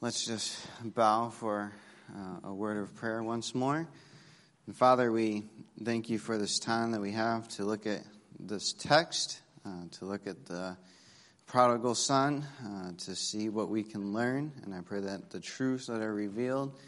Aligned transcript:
Let's 0.00 0.24
just 0.24 0.64
bow 0.80 1.30
for 1.30 1.72
uh, 2.16 2.50
a 2.50 2.54
word 2.54 2.76
of 2.76 2.94
prayer 2.94 3.20
once 3.20 3.52
more. 3.52 3.88
And 4.68 4.76
Father, 4.76 5.10
we 5.10 5.46
thank 5.82 6.08
you 6.08 6.20
for 6.20 6.38
this 6.38 6.60
time 6.60 6.92
that 6.92 7.00
we 7.00 7.10
have 7.10 7.48
to 7.56 7.64
look 7.64 7.84
at 7.84 8.02
this 8.38 8.72
text, 8.74 9.40
uh, 9.66 9.70
to 9.98 10.04
look 10.04 10.28
at 10.28 10.46
the 10.46 10.76
prodigal 11.48 11.96
son, 11.96 12.46
uh, 12.64 12.92
to 13.06 13.16
see 13.16 13.48
what 13.48 13.70
we 13.70 13.82
can 13.82 14.12
learn. 14.12 14.52
And 14.62 14.72
I 14.72 14.82
pray 14.82 15.00
that 15.00 15.30
the 15.30 15.40
truths 15.40 15.86
that 15.88 16.00
are 16.00 16.14
revealed 16.14 16.78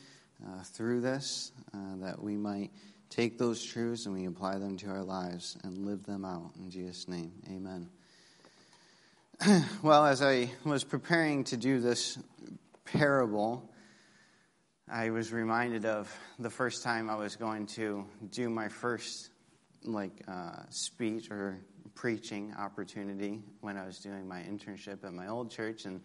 uh, 0.46 0.62
through 0.62 1.00
this, 1.00 1.50
uh, 1.74 1.96
that 2.02 2.22
we 2.22 2.36
might 2.36 2.70
take 3.08 3.38
those 3.38 3.61
truths 3.61 4.06
and 4.06 4.14
we 4.14 4.27
apply 4.27 4.58
them 4.58 4.77
to 4.77 4.86
our 4.88 5.02
lives 5.02 5.58
and 5.64 5.84
live 5.84 6.04
them 6.04 6.24
out. 6.24 6.52
In 6.61 6.70
Jesus' 6.70 7.08
name, 7.08 7.32
amen. 7.48 7.88
well, 9.82 10.06
as 10.06 10.22
I 10.22 10.52
was 10.64 10.84
preparing 10.84 11.42
to 11.45 11.56
do 11.56 11.80
this 11.80 12.16
parable, 12.93 13.70
I 14.88 15.10
was 15.10 15.33
reminded 15.33 15.84
of 15.84 16.12
the 16.38 16.51
first 16.51 16.83
time 16.83 17.09
I 17.09 17.16
was 17.16 17.37
going 17.37 17.66
to 17.69 18.06
do 18.30 18.51
my 18.51 18.69
first 18.69 19.30
like 19.84 20.23
uh, 20.27 20.64
speech 20.70 21.30
or 21.30 21.59
preaching 21.95 22.55
opportunity 22.59 23.42
when 23.61 23.77
I 23.77 23.87
was 23.87 23.98
doing 23.98 24.27
my 24.27 24.41
internship 24.41 25.05
at 25.05 25.12
my 25.12 25.28
old 25.28 25.50
church, 25.50 25.84
and 25.84 26.00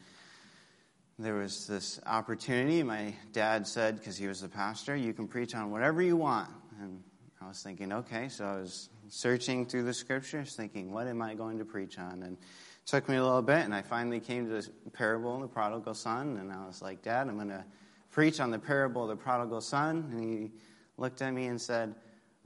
there 1.18 1.36
was 1.36 1.66
this 1.68 2.00
opportunity. 2.06 2.84
My 2.84 3.16
dad 3.32 3.68
said, 3.68 3.98
because 3.98 4.18
he 4.18 4.28
was 4.28 4.42
the 4.42 4.50
pastor, 4.50 4.96
you 4.96 5.14
can 5.14 5.28
preach 5.28 5.56
on 5.56 5.72
whatever 5.72 6.02
you 6.02 6.18
want. 6.18 6.50
And 6.82 7.02
I 7.42 7.48
was 7.48 7.62
thinking, 7.64 7.92
okay, 7.92 8.30
so 8.30 8.46
I 8.46 8.56
was 8.58 8.90
searching 9.10 9.66
through 9.66 9.84
the 9.84 9.94
scriptures, 9.94 10.56
thinking, 10.56 10.92
what 10.92 11.08
am 11.08 11.22
I 11.22 11.34
going 11.36 11.58
to 11.60 11.66
preach 11.66 11.98
on? 11.98 12.24
And 12.24 12.38
took 12.86 13.10
me 13.10 13.16
a 13.16 13.24
little 13.24 13.42
bit, 13.42 13.66
and 13.66 13.74
I 13.74 13.82
finally 13.82 14.20
came 14.20 14.46
to 14.46 14.52
this 14.52 14.70
parable 14.94 15.36
of 15.36 15.42
the 15.42 15.48
prodigal 15.48 15.96
son, 15.96 16.38
and 16.38 16.52
I 16.52 16.66
was 16.68 16.82
like, 16.82 17.02
Dad, 17.02 17.28
I'm 17.28 17.36
going 17.36 17.50
to 17.50 17.66
preach 18.12 18.40
on 18.40 18.50
the 18.50 18.60
parable 18.60 19.04
of 19.04 19.10
the 19.10 19.16
prodigal 19.16 19.60
son. 19.60 20.10
And 20.12 20.24
he 20.24 20.52
looked 20.98 21.22
at 21.22 21.34
me 21.34 21.48
and 21.48 21.60
said, 21.60 21.96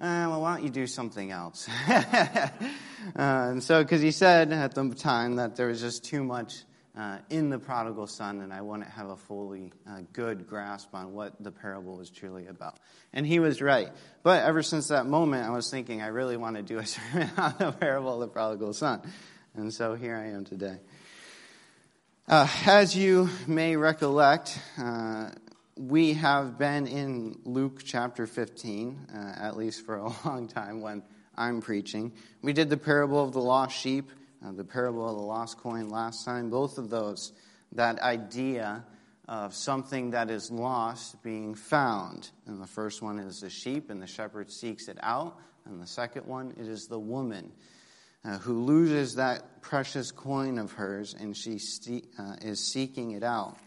eh, 0.02 0.28
Well, 0.28 0.42
why 0.42 0.56
don't 0.56 0.64
you 0.64 0.72
do 0.72 0.88
something 0.88 1.30
else? 1.30 1.70
uh, 1.88 2.50
and 3.16 3.62
so, 3.64 3.84
because 3.84 4.02
he 4.02 4.12
said 4.12 4.52
at 4.52 4.74
the 4.74 4.96
time 4.96 5.36
that 5.36 5.56
there 5.56 5.68
was 5.68 5.80
just 5.80 6.04
too 6.04 6.24
much 6.24 6.64
uh, 6.98 7.18
in 7.30 7.50
the 7.50 7.60
prodigal 7.60 8.08
son, 8.08 8.42
and 8.42 8.52
I 8.52 8.62
wouldn't 8.62 8.90
have 8.90 9.10
a 9.10 9.16
fully 9.16 9.72
uh, 9.88 10.00
good 10.12 10.48
grasp 10.48 10.96
on 10.96 11.14
what 11.14 11.42
the 11.42 11.52
parable 11.52 11.98
was 11.98 12.10
truly 12.10 12.48
about. 12.48 12.80
And 13.14 13.28
he 13.28 13.40
was 13.40 13.62
right. 13.62 13.90
But 14.24 14.44
ever 14.44 14.64
since 14.64 14.88
that 14.88 15.06
moment, 15.06 15.46
I 15.46 15.52
was 15.52 15.70
thinking 15.70 16.02
I 16.02 16.08
really 16.08 16.36
want 16.36 16.56
to 16.56 16.64
do 16.64 16.80
a 16.80 16.86
sermon 16.88 17.30
on 17.38 17.54
the 17.60 17.72
parable 17.74 18.16
of 18.16 18.22
the 18.22 18.28
prodigal 18.28 18.74
son. 18.74 19.02
And 19.56 19.74
so 19.74 19.96
here 19.96 20.16
I 20.16 20.28
am 20.28 20.46
today. 20.46 20.78
Uh, 22.28 22.48
as 22.68 22.96
you 22.96 23.30
may 23.48 23.76
recollect, 23.76 24.60
uh, 24.78 25.32
we 25.76 26.14
have 26.14 26.60
been 26.60 26.86
in 26.86 27.40
Luke 27.46 27.82
chapter 27.84 28.28
15, 28.28 29.08
uh, 29.12 29.18
at 29.40 29.58
least 29.58 29.86
for 29.86 29.96
a 29.96 30.10
long 30.26 30.48
time 30.48 30.82
when 30.82 31.02
I'm 31.36 31.62
preaching. 31.62 32.14
We 32.44 32.54
did 32.54 32.70
the 32.70 32.78
parable 32.78 33.24
of 33.24 33.34
the 33.34 33.42
lost 33.42 33.76
sheep, 33.76 34.12
uh, 34.46 34.52
the 34.52 34.64
parable 34.64 35.10
of 35.10 35.16
the 35.16 35.24
lost 35.24 35.58
coin 35.58 35.90
last 35.90 36.26
time. 36.26 36.52
Both 36.52 36.78
of 36.78 36.92
those, 36.92 37.34
that 37.72 38.00
idea 38.02 38.86
of 39.28 39.56
something 39.56 40.12
that 40.12 40.30
is 40.30 40.52
lost 40.52 41.24
being 41.24 41.56
found. 41.56 42.30
And 42.46 42.62
the 42.62 42.68
first 42.68 43.02
one 43.02 43.18
is 43.18 43.42
the 43.42 43.50
sheep, 43.50 43.90
and 43.90 44.00
the 44.00 44.08
shepherd 44.08 44.52
seeks 44.52 44.88
it 44.88 45.00
out. 45.02 45.38
And 45.66 45.82
the 45.82 45.88
second 45.88 46.28
one, 46.28 46.52
it 46.52 46.68
is 46.68 46.86
the 46.86 47.00
woman 47.00 47.52
uh, 48.24 48.38
who 48.40 48.66
loses 48.66 49.16
that 49.16 49.62
precious 49.62 50.12
coin 50.12 50.58
of 50.58 50.74
hers 50.74 51.14
and 51.14 51.36
she 51.36 51.60
uh, 52.18 52.36
is 52.42 52.60
seeking 52.60 53.12
it 53.12 53.24
out. 53.24 53.58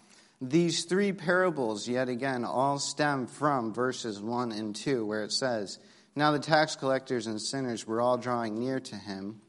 These 0.41 0.87
three 0.87 1.13
parables, 1.13 1.87
yet 1.87 2.09
again, 2.09 2.45
all 2.45 2.79
stem 2.79 3.29
from 3.29 3.73
verses 3.73 4.21
1 4.21 4.51
and 4.51 4.75
2, 4.75 5.07
where 5.07 5.23
it 5.23 5.31
says, 5.31 5.79
Now 6.17 6.33
the 6.33 6.41
tax 6.41 6.75
collectors 6.75 7.29
and 7.29 7.41
sinners 7.41 7.87
were 7.87 8.01
all 8.01 8.17
drawing 8.17 8.59
near 8.59 8.81
to 8.81 8.97
him, 8.97 9.41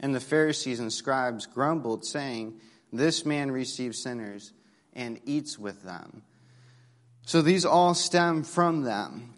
and 0.00 0.14
the 0.14 0.20
Pharisees 0.20 0.80
and 0.80 0.90
scribes 0.90 1.44
grumbled, 1.44 2.06
saying, 2.06 2.58
This 2.90 3.26
man 3.26 3.50
receives 3.50 4.02
sinners 4.02 4.54
and 4.94 5.20
eats 5.26 5.58
with 5.58 5.82
them. 5.82 6.22
So 7.26 7.42
these 7.42 7.66
all 7.66 7.92
stem 7.92 8.42
from 8.42 8.82
them 8.82 9.34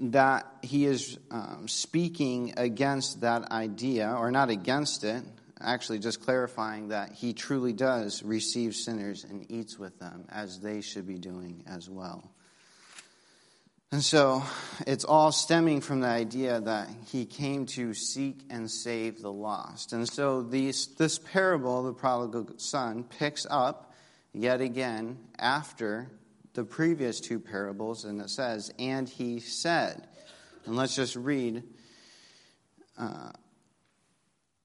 that 0.00 0.46
he 0.62 0.86
is 0.86 1.18
um, 1.30 1.68
speaking 1.68 2.54
against 2.56 3.20
that 3.20 3.50
idea, 3.52 4.10
or 4.10 4.30
not 4.30 4.50
against 4.50 5.04
it, 5.04 5.22
actually 5.60 5.98
just 5.98 6.22
clarifying 6.22 6.88
that 6.88 7.12
he 7.12 7.34
truly 7.34 7.72
does 7.72 8.22
receive 8.22 8.74
sinners 8.74 9.24
and 9.24 9.50
eats 9.50 9.78
with 9.78 9.98
them, 9.98 10.24
as 10.30 10.60
they 10.60 10.80
should 10.80 11.06
be 11.06 11.18
doing 11.18 11.62
as 11.66 11.88
well. 11.88 12.30
And 13.92 14.02
so 14.04 14.44
it's 14.86 15.04
all 15.04 15.32
stemming 15.32 15.80
from 15.80 16.00
the 16.00 16.06
idea 16.06 16.60
that 16.60 16.88
he 17.06 17.26
came 17.26 17.66
to 17.66 17.92
seek 17.92 18.40
and 18.48 18.70
save 18.70 19.20
the 19.20 19.32
lost. 19.32 19.92
And 19.92 20.08
so 20.08 20.42
these, 20.42 20.86
this 20.96 21.18
parable, 21.18 21.82
the 21.82 21.92
prodigal 21.92 22.54
son, 22.58 23.02
picks 23.02 23.46
up 23.50 23.92
yet 24.32 24.60
again 24.60 25.18
after 25.38 26.08
the 26.54 26.64
previous 26.64 27.20
two 27.20 27.40
parables, 27.40 28.04
and 28.04 28.20
it 28.20 28.30
says, 28.30 28.72
And 28.78 29.08
he 29.08 29.40
said. 29.40 30.06
And 30.66 30.76
let's 30.76 30.94
just 30.94 31.16
read. 31.16 31.62
Uh, 32.98 33.30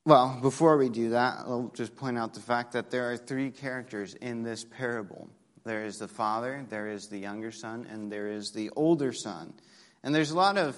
well, 0.05 0.37
before 0.41 0.77
we 0.77 0.89
do 0.89 1.09
that, 1.09 1.39
I'll 1.39 1.71
just 1.75 1.95
point 1.95 2.17
out 2.17 2.33
the 2.33 2.39
fact 2.39 2.73
that 2.73 2.91
there 2.91 3.11
are 3.11 3.17
three 3.17 3.49
characters 3.49 4.13
in 4.13 4.43
this 4.43 4.63
parable 4.63 5.29
there 5.65 5.83
is 5.83 5.97
the 5.97 6.07
father, 6.07 6.63
there 6.69 6.87
is 6.87 7.07
the 7.07 7.17
younger 7.17 7.51
son, 7.51 7.87
and 7.89 8.11
there 8.11 8.27
is 8.29 8.51
the 8.51 8.69
older 8.75 9.11
son. 9.11 9.51
And 10.03 10.13
there's 10.13 10.29
a 10.29 10.35
lot 10.35 10.59
of 10.59 10.77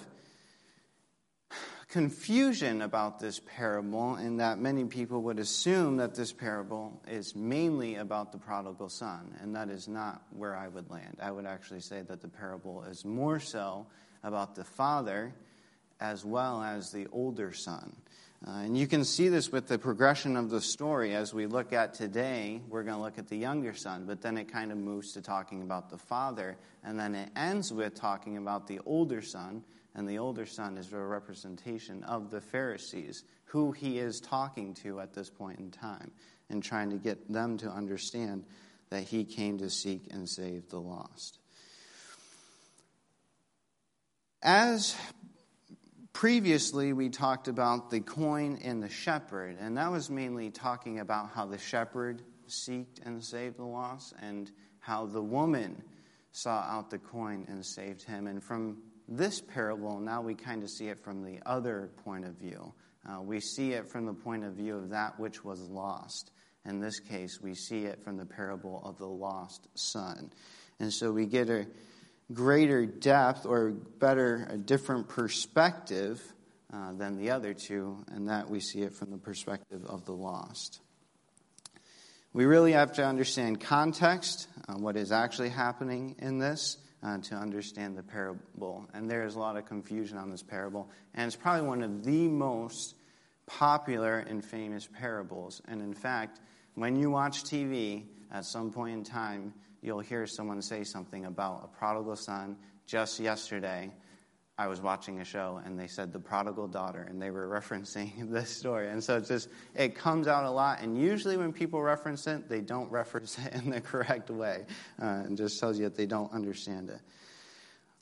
confusion 1.98 2.84
about 2.84 3.20
this 3.20 3.42
parable 3.44 4.18
in 4.18 4.38
that 4.38 4.60
many 4.60 4.86
people 4.86 5.24
would 5.24 5.40
assume 5.40 5.98
that 5.98 6.14
this 6.14 6.32
parable 6.32 7.02
is 7.08 7.36
mainly 7.36 7.96
about 7.96 8.32
the 8.32 8.38
prodigal 8.38 8.88
son, 8.88 9.36
and 9.42 9.56
that 9.56 9.68
is 9.68 9.88
not 9.88 10.22
where 10.30 10.56
I 10.56 10.68
would 10.68 10.92
land. 10.92 11.18
I 11.20 11.32
would 11.32 11.48
actually 11.48 11.80
say 11.80 12.04
that 12.04 12.22
the 12.22 12.28
parable 12.28 12.84
is 12.84 13.04
more 13.04 13.40
so 13.40 13.88
about 14.24 14.54
the 14.54 14.64
father 14.64 15.34
as 16.00 16.24
well 16.24 16.62
as 16.62 16.92
the 16.92 17.08
older 17.12 17.52
son. 17.52 17.96
Uh, 18.48 18.52
and 18.52 18.78
you 18.78 18.86
can 18.86 19.04
see 19.04 19.28
this 19.28 19.52
with 19.52 19.68
the 19.68 19.80
progression 19.80 20.38
of 20.38 20.52
the 20.52 20.62
story 20.62 21.16
as 21.16 21.34
we 21.34 21.48
look 21.48 21.74
at 21.74 21.96
today. 21.96 22.62
We're 22.70 22.84
going 22.84 22.98
to 22.98 23.02
look 23.02 23.18
at 23.18 23.28
the 23.28 23.38
younger 23.38 23.74
son, 23.74 24.06
but 24.06 24.22
then 24.22 24.38
it 24.38 24.52
kind 24.52 24.72
of 24.72 24.78
moves 24.78 25.14
to 25.14 25.22
talking 25.24 25.64
about 25.64 25.90
the 25.90 25.98
father, 25.98 26.58
and 26.84 27.00
then 27.00 27.16
it 27.16 27.32
ends 27.36 27.74
with 27.74 27.96
talking 27.96 28.38
about 28.38 28.68
the 28.68 28.82
older 28.86 29.24
son 29.24 29.64
and 29.98 30.08
the 30.08 30.20
older 30.20 30.46
son 30.46 30.78
is 30.78 30.94
a 30.94 30.98
representation 30.98 32.04
of 32.04 32.30
the 32.30 32.40
Pharisees, 32.40 33.24
who 33.46 33.72
he 33.72 33.98
is 33.98 34.22
talking 34.22 34.76
to 34.76 35.00
at 35.00 35.14
this 35.14 35.30
point 35.30 35.60
in 35.60 35.72
time, 35.72 36.12
and 36.50 36.64
trying 36.64 36.92
to 36.92 36.98
get 36.98 37.32
them 37.34 37.58
to 37.58 37.70
understand 37.70 38.46
that 38.90 39.04
he 39.04 39.26
came 39.26 39.58
to 39.58 39.70
seek 39.70 40.08
and 40.12 40.30
save 40.30 40.70
the 40.70 40.80
lost. 40.80 41.40
As 44.44 44.96
previously, 46.14 46.94
we 46.94 47.10
talked 47.10 47.48
about 47.48 47.90
the 47.90 48.00
coin 48.00 48.60
and 48.64 48.84
the 48.84 48.90
shepherd, 48.90 49.58
and 49.60 49.78
that 49.78 49.92
was 49.92 50.12
mainly 50.12 50.52
talking 50.52 51.00
about 51.00 51.32
how 51.32 51.48
the 51.48 51.58
shepherd 51.58 52.22
seeked 52.48 53.04
and 53.04 53.24
saved 53.24 53.58
the 53.58 53.66
lost, 53.66 54.14
and 54.22 54.52
how 54.80 55.08
the 55.08 55.24
woman 55.24 55.82
saw 56.32 56.60
out 56.62 56.92
the 56.92 57.00
coin 57.00 57.46
and 57.50 57.66
saved 57.66 58.04
him. 58.04 58.28
And 58.28 58.44
from 58.44 58.78
this 59.08 59.42
parable, 59.42 60.00
now 60.00 60.22
we 60.22 60.36
kind 60.36 60.64
of 60.64 60.70
see 60.70 60.88
it 60.88 61.00
from 61.04 61.24
the 61.24 61.40
other 61.46 61.90
point 62.04 62.26
of 62.26 62.34
view. 62.36 62.74
Uh, 63.08 63.22
we 63.22 63.40
see 63.40 63.72
it 63.72 63.88
from 63.88 64.06
the 64.06 64.14
point 64.14 64.44
of 64.44 64.54
view 64.54 64.76
of 64.76 64.90
that 64.90 65.20
which 65.20 65.44
was 65.44 65.62
lost. 65.62 66.32
In 66.66 66.82
this 66.82 67.00
case, 67.00 67.40
we 67.42 67.56
see 67.56 67.86
it 67.86 68.04
from 68.04 68.18
the 68.18 68.26
parable 68.26 68.82
of 68.84 68.98
the 68.98 69.08
lost 69.08 69.68
son. 69.76 70.32
And 70.80 70.92
so 70.92 71.12
we 71.12 71.26
get 71.26 71.50
a 71.50 71.68
greater 72.34 72.86
depth 72.86 73.46
or 73.46 73.72
better, 73.72 74.48
a 74.50 74.58
different 74.58 75.08
perspective 75.08 76.22
uh, 76.74 76.92
than 76.94 77.16
the 77.16 77.32
other 77.32 77.54
two, 77.54 78.04
and 78.10 78.28
that 78.28 78.50
we 78.50 78.60
see 78.60 78.82
it 78.82 78.94
from 78.94 79.12
the 79.12 79.18
perspective 79.18 79.86
of 79.86 80.06
the 80.06 80.12
lost. 80.12 80.82
We 82.34 82.44
really 82.46 82.74
have 82.74 82.94
to 82.94 83.06
understand 83.06 83.62
context, 83.62 84.50
uh, 84.68 84.74
what 84.74 84.98
is 84.98 85.14
actually 85.14 85.50
happening 85.50 86.18
in 86.20 86.40
this 86.40 86.78
uh, 87.04 87.18
to 87.20 87.36
understand 87.36 87.98
the 87.98 88.04
parable. 88.04 88.88
And 88.94 89.10
there 89.10 89.24
is 89.24 89.36
a 89.36 89.40
lot 89.40 89.58
of 89.58 89.66
confusion 89.66 90.18
on 90.18 90.30
this 90.30 90.44
parable. 90.44 90.90
And 91.14 91.28
it's 91.28 91.36
probably 91.36 91.68
one 91.68 91.84
of 91.84 92.04
the 92.04 92.28
most 92.28 92.96
popular 93.46 94.20
and 94.20 94.44
famous 94.44 94.88
parables. 94.88 95.62
And 95.68 95.82
in 95.82 95.94
fact, 95.94 96.40
when 96.76 96.96
you 96.96 97.10
watch 97.10 97.44
TV, 97.44 98.06
at 98.32 98.46
some 98.46 98.72
point 98.72 98.94
in 98.94 99.04
time, 99.04 99.54
you'll 99.82 100.00
hear 100.00 100.28
someone 100.28 100.62
say 100.62 100.84
something 100.84 101.26
about 101.26 101.64
a 101.64 101.78
prodigal 101.78 102.16
son 102.16 102.58
just 102.86 103.20
yesterday. 103.20 103.92
I 104.60 104.66
was 104.66 104.82
watching 104.82 105.20
a 105.20 105.24
show 105.24 105.62
and 105.64 105.78
they 105.78 105.86
said 105.86 106.12
the 106.12 106.20
prodigal 106.20 106.68
daughter 106.68 107.06
and 107.08 107.22
they 107.22 107.30
were 107.30 107.48
referencing 107.62 108.32
this 108.32 108.50
story. 108.50 108.90
And 108.90 109.04
so 109.04 109.18
it's 109.18 109.28
just, 109.28 109.50
it 109.76 109.96
comes 109.96 110.28
out 110.28 110.46
a 110.46 110.50
lot. 110.50 110.82
And 110.82 110.98
usually 110.98 111.38
when 111.38 111.54
people 111.54 111.82
reference 111.82 112.26
it, 112.26 112.50
they 112.50 112.62
don't 112.62 112.92
reference 112.92 113.38
it 113.38 113.54
in 113.54 113.70
the 113.70 113.82
correct 113.82 114.30
way. 114.30 114.66
Uh, 115.02 115.06
and 115.26 115.38
just 115.38 115.60
tells 115.60 115.78
you 115.78 115.86
that 115.86 115.96
they 115.96 116.08
don't 116.08 116.32
understand 116.34 116.90
it. 116.90 117.00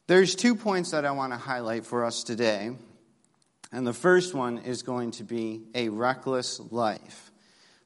There's 0.08 0.36
two 0.36 0.56
points 0.56 0.92
that 0.92 1.04
I 1.04 1.12
want 1.12 1.34
to 1.34 1.38
highlight 1.38 1.86
for 1.86 2.06
us 2.06 2.24
today. 2.24 2.72
And 3.72 3.86
the 3.86 3.94
first 3.94 4.34
one 4.34 4.60
is 4.60 4.84
going 4.84 5.12
to 5.12 5.24
be 5.24 5.64
a 5.74 5.90
reckless 5.90 6.62
life. 6.72 7.32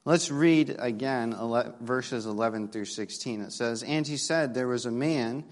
Let's 0.04 0.30
read 0.30 0.76
again 0.78 1.36
verses 1.80 2.26
11 2.26 2.68
through 2.68 2.84
16. 2.86 3.40
It 3.40 3.52
says, 3.52 3.82
And 3.82 4.06
he 4.06 4.16
said, 4.16 4.54
There 4.54 4.68
was 4.68 4.86
a 4.86 4.90
man 4.90 5.44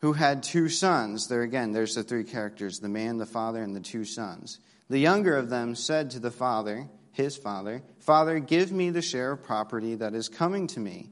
who 0.00 0.12
had 0.12 0.42
two 0.42 0.68
sons. 0.68 1.28
There 1.28 1.42
again, 1.42 1.72
there's 1.72 1.94
the 1.94 2.02
three 2.02 2.24
characters 2.24 2.80
the 2.80 2.88
man, 2.88 3.18
the 3.18 3.26
father, 3.26 3.62
and 3.62 3.74
the 3.74 3.80
two 3.80 4.04
sons. 4.04 4.58
The 4.88 4.98
younger 4.98 5.36
of 5.36 5.50
them 5.50 5.74
said 5.74 6.10
to 6.10 6.20
the 6.20 6.30
father, 6.30 6.88
his 7.12 7.36
father, 7.36 7.82
Father, 7.98 8.38
give 8.38 8.72
me 8.72 8.90
the 8.90 9.02
share 9.02 9.32
of 9.32 9.42
property 9.42 9.96
that 9.96 10.14
is 10.14 10.28
coming 10.28 10.66
to 10.68 10.80
me. 10.80 11.10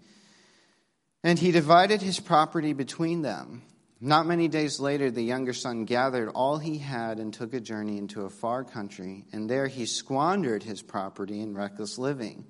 And 1.23 1.38
he 1.38 1.50
divided 1.50 2.00
his 2.00 2.20
property 2.20 2.73
between 2.73 3.23
them. 3.23 3.62
Not 4.00 4.26
many 4.26 4.46
days 4.46 4.79
later, 4.79 5.11
the 5.11 5.23
younger 5.23 5.52
son 5.52 5.84
gathered 5.84 6.29
all 6.29 6.58
he 6.58 6.79
had 6.79 7.19
and 7.19 7.34
took 7.34 7.52
a 7.52 7.61
journey 7.61 7.99
into 7.99 8.23
a 8.23 8.31
far 8.31 8.62
country, 8.62 9.25
and 9.32 9.50
there 9.50 9.67
he 9.67 9.87
squandered 9.87 10.62
his 10.62 10.82
property 10.82 11.41
in 11.41 11.55
reckless 11.55 11.99
living. 11.99 12.46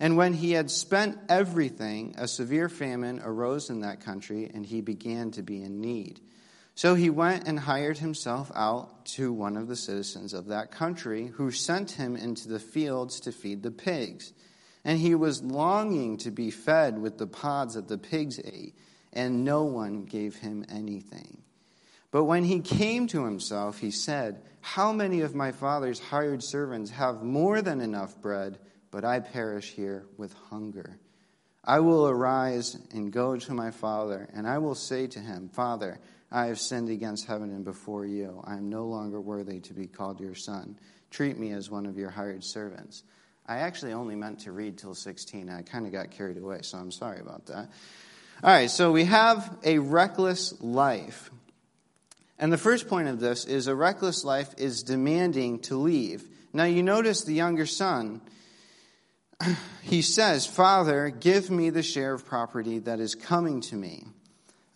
And 0.00 0.16
when 0.16 0.32
he 0.32 0.52
had 0.52 0.70
spent 0.70 1.18
everything, 1.28 2.14
a 2.16 2.26
severe 2.26 2.70
famine 2.70 3.20
arose 3.22 3.68
in 3.68 3.80
that 3.80 4.00
country, 4.00 4.50
and 4.52 4.64
he 4.64 4.80
began 4.80 5.30
to 5.32 5.42
be 5.42 5.62
in 5.62 5.82
need. 5.82 6.20
So 6.74 6.94
he 6.94 7.10
went 7.10 7.46
and 7.46 7.60
hired 7.60 7.98
himself 7.98 8.50
out 8.54 9.04
to 9.16 9.30
one 9.30 9.58
of 9.58 9.68
the 9.68 9.76
citizens 9.76 10.32
of 10.32 10.46
that 10.46 10.70
country, 10.70 11.26
who 11.26 11.50
sent 11.50 11.90
him 11.90 12.16
into 12.16 12.48
the 12.48 12.58
fields 12.58 13.20
to 13.20 13.32
feed 13.32 13.62
the 13.62 13.70
pigs. 13.70 14.32
And 14.86 14.98
he 14.98 15.14
was 15.14 15.42
longing 15.42 16.16
to 16.18 16.30
be 16.30 16.50
fed 16.50 16.98
with 16.98 17.18
the 17.18 17.26
pods 17.26 17.74
that 17.74 17.88
the 17.88 17.98
pigs 17.98 18.40
ate, 18.42 18.74
and 19.12 19.44
no 19.44 19.64
one 19.64 20.06
gave 20.06 20.36
him 20.36 20.64
anything. 20.70 21.42
But 22.10 22.24
when 22.24 22.44
he 22.44 22.60
came 22.60 23.06
to 23.08 23.26
himself, 23.26 23.78
he 23.80 23.90
said, 23.90 24.40
How 24.62 24.92
many 24.92 25.20
of 25.20 25.34
my 25.34 25.52
father's 25.52 26.00
hired 26.00 26.42
servants 26.42 26.92
have 26.92 27.22
more 27.22 27.60
than 27.60 27.82
enough 27.82 28.18
bread? 28.22 28.58
But 28.90 29.04
I 29.04 29.20
perish 29.20 29.72
here 29.72 30.06
with 30.16 30.32
hunger. 30.50 30.98
I 31.64 31.80
will 31.80 32.08
arise 32.08 32.76
and 32.92 33.12
go 33.12 33.36
to 33.36 33.54
my 33.54 33.70
father, 33.70 34.28
and 34.34 34.46
I 34.46 34.58
will 34.58 34.74
say 34.74 35.06
to 35.08 35.18
him, 35.18 35.50
Father, 35.50 35.98
I 36.32 36.46
have 36.46 36.58
sinned 36.58 36.88
against 36.88 37.26
heaven 37.26 37.50
and 37.50 37.64
before 37.64 38.06
you. 38.06 38.40
I 38.44 38.54
am 38.54 38.70
no 38.70 38.86
longer 38.86 39.20
worthy 39.20 39.60
to 39.60 39.74
be 39.74 39.86
called 39.86 40.20
your 40.20 40.34
son. 40.34 40.78
Treat 41.10 41.38
me 41.38 41.52
as 41.52 41.70
one 41.70 41.86
of 41.86 41.98
your 41.98 42.10
hired 42.10 42.44
servants. 42.44 43.02
I 43.46 43.58
actually 43.58 43.92
only 43.92 44.14
meant 44.14 44.40
to 44.40 44.52
read 44.52 44.78
till 44.78 44.94
16. 44.94 45.50
I 45.50 45.62
kind 45.62 45.86
of 45.86 45.92
got 45.92 46.12
carried 46.12 46.38
away, 46.38 46.60
so 46.62 46.78
I'm 46.78 46.92
sorry 46.92 47.20
about 47.20 47.46
that. 47.46 47.68
All 48.42 48.50
right, 48.50 48.70
so 48.70 48.92
we 48.92 49.04
have 49.04 49.58
a 49.64 49.78
reckless 49.78 50.60
life. 50.62 51.30
And 52.38 52.52
the 52.52 52.58
first 52.58 52.88
point 52.88 53.08
of 53.08 53.20
this 53.20 53.44
is 53.44 53.66
a 53.66 53.74
reckless 53.74 54.24
life 54.24 54.54
is 54.56 54.82
demanding 54.82 55.58
to 55.60 55.76
leave. 55.76 56.24
Now, 56.52 56.64
you 56.64 56.82
notice 56.82 57.24
the 57.24 57.34
younger 57.34 57.66
son 57.66 58.22
he 59.82 60.02
says, 60.02 60.46
Father, 60.46 61.10
give 61.10 61.50
me 61.50 61.70
the 61.70 61.82
share 61.82 62.14
of 62.14 62.26
property 62.26 62.78
that 62.80 63.00
is 63.00 63.14
coming 63.14 63.60
to 63.62 63.76
me. 63.76 64.04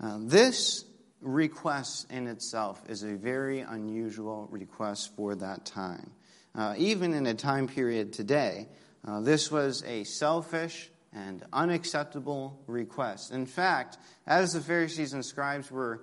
Uh, 0.00 0.18
this 0.20 0.84
request 1.20 2.10
in 2.10 2.26
itself 2.26 2.82
is 2.88 3.02
a 3.02 3.14
very 3.14 3.60
unusual 3.60 4.48
request 4.50 5.14
for 5.16 5.34
that 5.34 5.64
time. 5.64 6.10
Uh, 6.54 6.74
even 6.76 7.14
in 7.14 7.26
a 7.26 7.34
time 7.34 7.66
period 7.66 8.12
today, 8.12 8.68
uh, 9.06 9.20
this 9.20 9.50
was 9.50 9.82
a 9.84 10.04
selfish 10.04 10.90
and 11.12 11.44
unacceptable 11.52 12.60
request. 12.66 13.32
In 13.32 13.46
fact, 13.46 13.98
as 14.26 14.52
the 14.52 14.60
Pharisees 14.60 15.12
and 15.12 15.24
scribes 15.24 15.70
were 15.70 16.02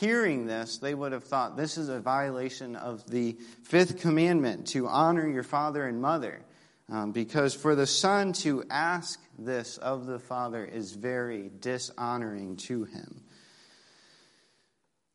hearing 0.00 0.46
this, 0.46 0.78
they 0.78 0.94
would 0.94 1.12
have 1.12 1.24
thought 1.24 1.56
this 1.56 1.76
is 1.76 1.88
a 1.88 2.00
violation 2.00 2.76
of 2.76 3.08
the 3.10 3.36
fifth 3.64 4.00
commandment 4.00 4.68
to 4.68 4.86
honor 4.86 5.28
your 5.28 5.42
father 5.42 5.84
and 5.84 6.00
mother. 6.00 6.42
Um, 6.90 7.12
because 7.12 7.54
for 7.54 7.74
the 7.74 7.86
son 7.86 8.32
to 8.34 8.64
ask 8.68 9.20
this 9.38 9.78
of 9.78 10.06
the 10.06 10.18
father 10.18 10.64
is 10.64 10.92
very 10.92 11.50
dishonoring 11.60 12.56
to 12.56 12.84
him. 12.84 13.22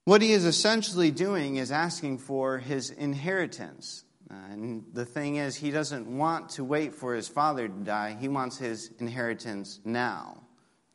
What 0.06 0.22
he 0.22 0.32
is 0.32 0.46
essentially 0.46 1.12
doing 1.12 1.58
is 1.58 1.72
asking 1.72 2.20
for 2.20 2.60
his 2.60 2.92
inheritance. 2.92 4.06
Uh, 4.32 4.36
and 4.52 4.86
the 4.94 5.06
thing 5.06 5.36
is, 5.36 5.56
he 5.56 5.70
doesn't 5.70 6.08
want 6.08 6.50
to 6.52 6.64
wait 6.64 6.96
for 6.96 7.14
his 7.14 7.28
father 7.28 7.68
to 7.68 7.74
die, 7.84 8.16
he 8.20 8.28
wants 8.28 8.58
his 8.58 8.92
inheritance 9.00 9.80
now. 9.84 10.44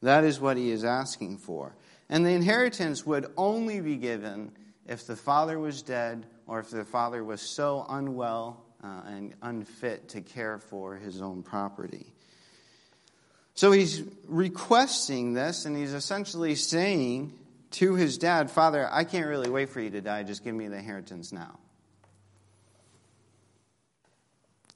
That 0.01 0.25
is 0.25 0.41
what 0.41 0.57
he 0.57 0.71
is 0.71 0.85
asking 0.85 1.39
for. 1.39 1.77
And 2.09 2.27
the 2.27 2.31
inheritance 2.31 3.07
would 3.07 3.27
only 3.37 3.81
be 3.81 3.97
given 3.97 4.53
if 4.87 5.07
the 5.07 5.17
father 5.17 5.59
was 5.59 5.83
dead 5.83 6.27
or 6.47 6.59
if 6.59 6.71
the 6.71 6.85
father 6.85 7.23
was 7.23 7.41
so 7.41 7.87
unwell 7.89 8.62
uh, 8.83 9.03
and 9.07 9.35
unfit 9.43 10.09
to 10.11 10.21
care 10.21 10.59
for 10.59 10.97
his 10.97 11.21
own 11.23 11.43
property. 11.43 12.13
So 13.55 13.71
he's 13.71 14.03
requesting 14.27 15.35
this, 15.35 15.67
and 15.67 15.77
he's 15.77 15.93
essentially 15.93 16.55
saying 16.55 17.33
to 17.73 17.95
his 17.95 18.19
dad, 18.19 18.51
Father, 18.51 18.89
I 18.91 19.05
can't 19.05 19.27
really 19.27 19.51
wait 19.51 19.69
for 19.69 19.81
you 19.81 19.91
to 19.91 20.01
die. 20.01 20.23
Just 20.23 20.45
give 20.45 20.55
me 20.55 20.69
the 20.69 20.77
inheritance 20.77 21.33
now. 21.33 21.59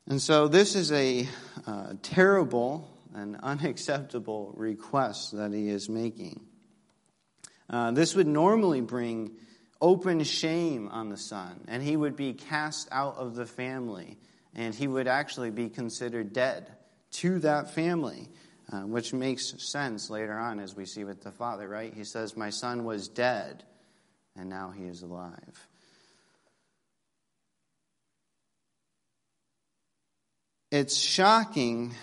And 0.09 0.23
so 0.23 0.47
this 0.47 0.77
is 0.77 0.93
a 0.93 1.29
uh, 1.67 1.95
terrible 2.03 2.89
and 3.15 3.37
unacceptable 3.43 4.53
request 4.57 5.37
that 5.37 5.53
he 5.53 5.69
is 5.69 5.89
making. 5.89 6.41
Uh, 7.69 7.91
this 7.91 8.15
would 8.15 8.29
normally 8.29 8.81
bring 8.81 9.33
open 9.81 10.23
shame 10.25 10.89
on 10.89 11.09
the 11.09 11.17
son, 11.17 11.65
and 11.69 11.83
he 11.83 11.97
would 11.97 12.17
be 12.17 12.33
cast 12.33 12.89
out 12.91 13.17
of 13.17 13.35
the 13.35 13.47
family, 13.47 14.19
and 14.55 14.75
he 14.75 14.87
would 14.87 15.07
actually 15.07 15.51
be 15.51 15.69
considered 15.69 16.33
dead 16.33 16.71
to 17.13 17.39
that 17.41 17.75
family, 17.75 18.29
uh, 18.73 18.81
which 18.81 19.13
makes 19.13 19.55
sense 19.63 20.11
later 20.11 20.37
on 20.37 20.61
as 20.61 20.75
we 20.75 20.85
see 20.85 21.05
with 21.05 21.23
the 21.23 21.31
father, 21.31 21.69
right? 21.69 21.93
He 21.95 22.05
says, 22.05 22.37
My 22.37 22.51
son 22.51 22.85
was 22.85 23.09
dead, 23.09 23.65
and 24.37 24.49
now 24.49 24.73
he 24.77 24.85
is 24.85 25.03
alive. 25.03 25.69
It's 30.71 30.97
shocking. 30.97 31.95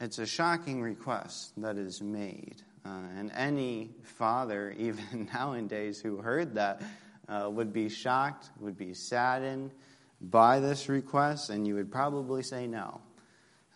It's 0.00 0.18
a 0.18 0.26
shocking 0.26 0.82
request 0.82 1.52
that 1.58 1.76
is 1.76 2.00
made. 2.00 2.62
Uh, 2.84 2.88
and 3.16 3.30
any 3.34 3.90
father, 4.02 4.70
even 4.76 5.28
nowadays, 5.32 6.00
who 6.00 6.18
heard 6.18 6.54
that 6.54 6.82
uh, 7.28 7.48
would 7.50 7.72
be 7.72 7.88
shocked, 7.88 8.50
would 8.60 8.76
be 8.76 8.94
saddened 8.94 9.72
by 10.20 10.60
this 10.60 10.88
request, 10.88 11.50
and 11.50 11.66
you 11.66 11.74
would 11.74 11.90
probably 11.90 12.42
say 12.42 12.66
no. 12.66 13.00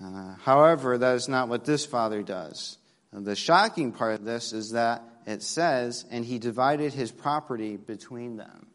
Uh, 0.03 0.35
however, 0.43 0.99
that 0.99 1.15
is 1.15 1.29
not 1.29 1.49
what 1.49 1.65
this 1.65 1.87
father 1.87 2.23
does. 2.23 2.79
The 3.13 3.35
shocking 3.35 3.93
part 3.93 4.21
of 4.21 4.25
this 4.25 4.53
is 4.53 4.73
that 4.73 5.03
it 5.27 5.43
says, 5.43 6.05
and 6.11 6.25
he 6.25 6.39
divided 6.39 6.93
his 6.93 7.11
property 7.11 7.77
between 7.77 8.37
them. 8.37 8.67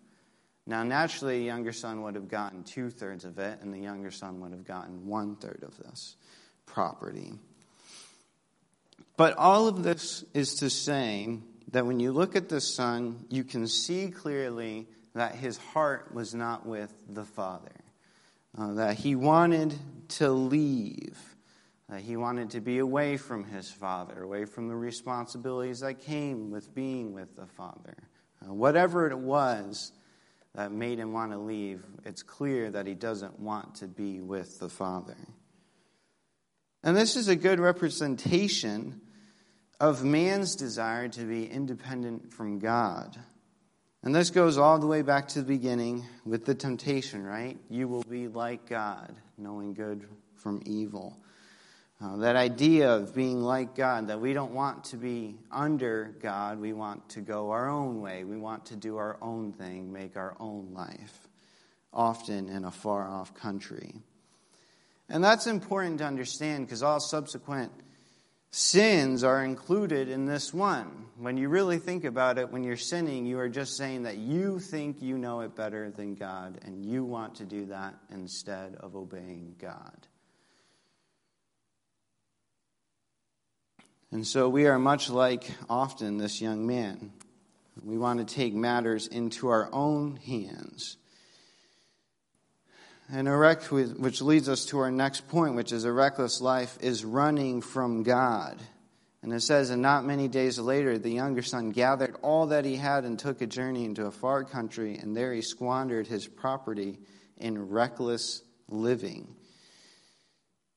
Now, 0.65 0.83
naturally, 0.83 1.39
the 1.39 1.45
younger 1.45 1.71
son 1.71 2.01
would 2.03 2.15
have 2.15 2.27
gotten 2.27 2.63
two 2.63 2.89
thirds 2.89 3.25
of 3.25 3.39
it, 3.39 3.59
and 3.61 3.73
the 3.73 3.79
younger 3.79 4.11
son 4.11 4.41
would 4.41 4.51
have 4.51 4.65
gotten 4.65 5.07
one 5.07 5.35
third 5.35 5.63
of 5.63 5.77
this 5.77 6.15
property. 6.65 7.33
But 9.21 9.37
all 9.37 9.67
of 9.67 9.83
this 9.83 10.25
is 10.33 10.55
to 10.55 10.69
say 10.71 11.37
that 11.73 11.85
when 11.85 11.99
you 11.99 12.11
look 12.11 12.35
at 12.35 12.49
the 12.49 12.59
Son, 12.59 13.23
you 13.29 13.43
can 13.43 13.67
see 13.67 14.09
clearly 14.09 14.87
that 15.13 15.35
his 15.35 15.57
heart 15.57 16.11
was 16.11 16.33
not 16.33 16.65
with 16.65 16.91
the 17.07 17.23
Father, 17.23 17.75
uh, 18.57 18.73
that 18.73 18.97
he 18.97 19.13
wanted 19.13 19.77
to 20.17 20.31
leave, 20.31 21.19
that 21.87 22.01
he 22.01 22.17
wanted 22.17 22.49
to 22.49 22.61
be 22.61 22.79
away 22.79 23.15
from 23.15 23.43
his 23.43 23.69
Father, 23.69 24.23
away 24.23 24.45
from 24.45 24.69
the 24.69 24.75
responsibilities 24.75 25.81
that 25.81 25.99
came 25.99 26.49
with 26.49 26.73
being 26.73 27.13
with 27.13 27.35
the 27.35 27.45
Father. 27.45 27.97
Uh, 28.43 28.51
whatever 28.51 29.07
it 29.07 29.19
was 29.19 29.91
that 30.55 30.71
made 30.71 30.97
him 30.97 31.13
want 31.13 31.31
to 31.31 31.37
leave, 31.37 31.83
it's 32.05 32.23
clear 32.23 32.71
that 32.71 32.87
he 32.87 32.95
doesn't 32.95 33.39
want 33.39 33.75
to 33.75 33.87
be 33.87 34.19
with 34.19 34.57
the 34.57 34.67
Father. 34.67 35.27
And 36.81 36.97
this 36.97 37.15
is 37.15 37.27
a 37.27 37.35
good 37.35 37.59
representation 37.59 38.99
of 39.81 40.03
man's 40.03 40.55
desire 40.55 41.07
to 41.07 41.21
be 41.21 41.47
independent 41.47 42.31
from 42.31 42.59
God. 42.59 43.17
And 44.03 44.13
this 44.13 44.29
goes 44.29 44.59
all 44.59 44.77
the 44.77 44.85
way 44.85 45.01
back 45.01 45.29
to 45.29 45.39
the 45.39 45.45
beginning 45.45 46.05
with 46.23 46.45
the 46.45 46.53
temptation, 46.53 47.23
right? 47.23 47.57
You 47.67 47.87
will 47.87 48.03
be 48.03 48.27
like 48.27 48.69
God, 48.69 49.15
knowing 49.39 49.73
good 49.73 50.07
from 50.35 50.61
evil. 50.67 51.17
Uh, 51.99 52.17
that 52.17 52.35
idea 52.35 52.91
of 52.91 53.15
being 53.15 53.41
like 53.41 53.73
God, 53.73 54.09
that 54.09 54.21
we 54.21 54.33
don't 54.33 54.53
want 54.53 54.83
to 54.85 54.97
be 54.97 55.39
under 55.51 56.15
God, 56.21 56.59
we 56.59 56.73
want 56.73 57.09
to 57.09 57.21
go 57.21 57.49
our 57.49 57.67
own 57.67 58.01
way. 58.01 58.23
We 58.23 58.37
want 58.37 58.67
to 58.67 58.75
do 58.75 58.97
our 58.97 59.17
own 59.19 59.51
thing, 59.51 59.91
make 59.91 60.15
our 60.15 60.35
own 60.39 60.73
life, 60.75 61.27
often 61.91 62.49
in 62.49 62.65
a 62.65 62.71
far 62.71 63.09
off 63.09 63.33
country. 63.33 63.95
And 65.09 65.23
that's 65.23 65.47
important 65.47 65.97
to 65.97 66.05
understand 66.05 66.67
because 66.67 66.83
all 66.83 66.99
subsequent 66.99 67.71
sins 68.51 69.23
are 69.23 69.43
included 69.43 70.09
in 70.09 70.25
this 70.25 70.53
one. 70.53 71.05
When 71.17 71.37
you 71.37 71.49
really 71.49 71.79
think 71.79 72.03
about 72.03 72.37
it, 72.37 72.51
when 72.51 72.63
you're 72.63 72.77
sinning, 72.77 73.25
you 73.25 73.39
are 73.39 73.49
just 73.49 73.77
saying 73.77 74.03
that 74.03 74.17
you 74.17 74.59
think 74.59 75.01
you 75.01 75.17
know 75.17 75.41
it 75.41 75.55
better 75.55 75.89
than 75.89 76.15
God, 76.15 76.59
and 76.63 76.85
you 76.85 77.05
want 77.05 77.35
to 77.35 77.45
do 77.45 77.67
that 77.67 77.95
instead 78.11 78.75
of 78.75 78.95
obeying 78.95 79.55
God. 79.59 80.07
And 84.11 84.27
so 84.27 84.49
we 84.49 84.67
are 84.67 84.77
much 84.77 85.09
like 85.09 85.49
often 85.69 86.17
this 86.17 86.41
young 86.41 86.67
man. 86.67 87.13
We 87.81 87.97
want 87.97 88.27
to 88.27 88.35
take 88.35 88.53
matters 88.53 89.07
into 89.07 89.47
our 89.47 89.69
own 89.71 90.17
hands. 90.17 90.97
And 93.13 93.27
erect, 93.27 93.71
which 93.71 94.21
leads 94.21 94.47
us 94.47 94.65
to 94.67 94.79
our 94.79 94.91
next 94.91 95.27
point, 95.27 95.55
which 95.55 95.73
is 95.73 95.83
a 95.83 95.91
reckless 95.91 96.39
life, 96.39 96.77
is 96.79 97.03
running 97.03 97.61
from 97.61 98.03
God. 98.03 98.57
And 99.21 99.33
it 99.33 99.41
says, 99.41 99.69
And 99.69 99.81
not 99.81 100.05
many 100.05 100.29
days 100.29 100.57
later, 100.57 100.97
the 100.97 101.11
younger 101.11 101.41
son 101.41 101.71
gathered 101.71 102.15
all 102.21 102.47
that 102.47 102.63
he 102.63 102.77
had 102.77 103.03
and 103.03 103.19
took 103.19 103.41
a 103.41 103.47
journey 103.47 103.83
into 103.83 104.05
a 104.05 104.11
far 104.11 104.45
country, 104.45 104.95
and 104.95 105.15
there 105.15 105.33
he 105.33 105.41
squandered 105.41 106.07
his 106.07 106.25
property 106.25 106.99
in 107.37 107.69
reckless 107.69 108.43
living. 108.69 109.35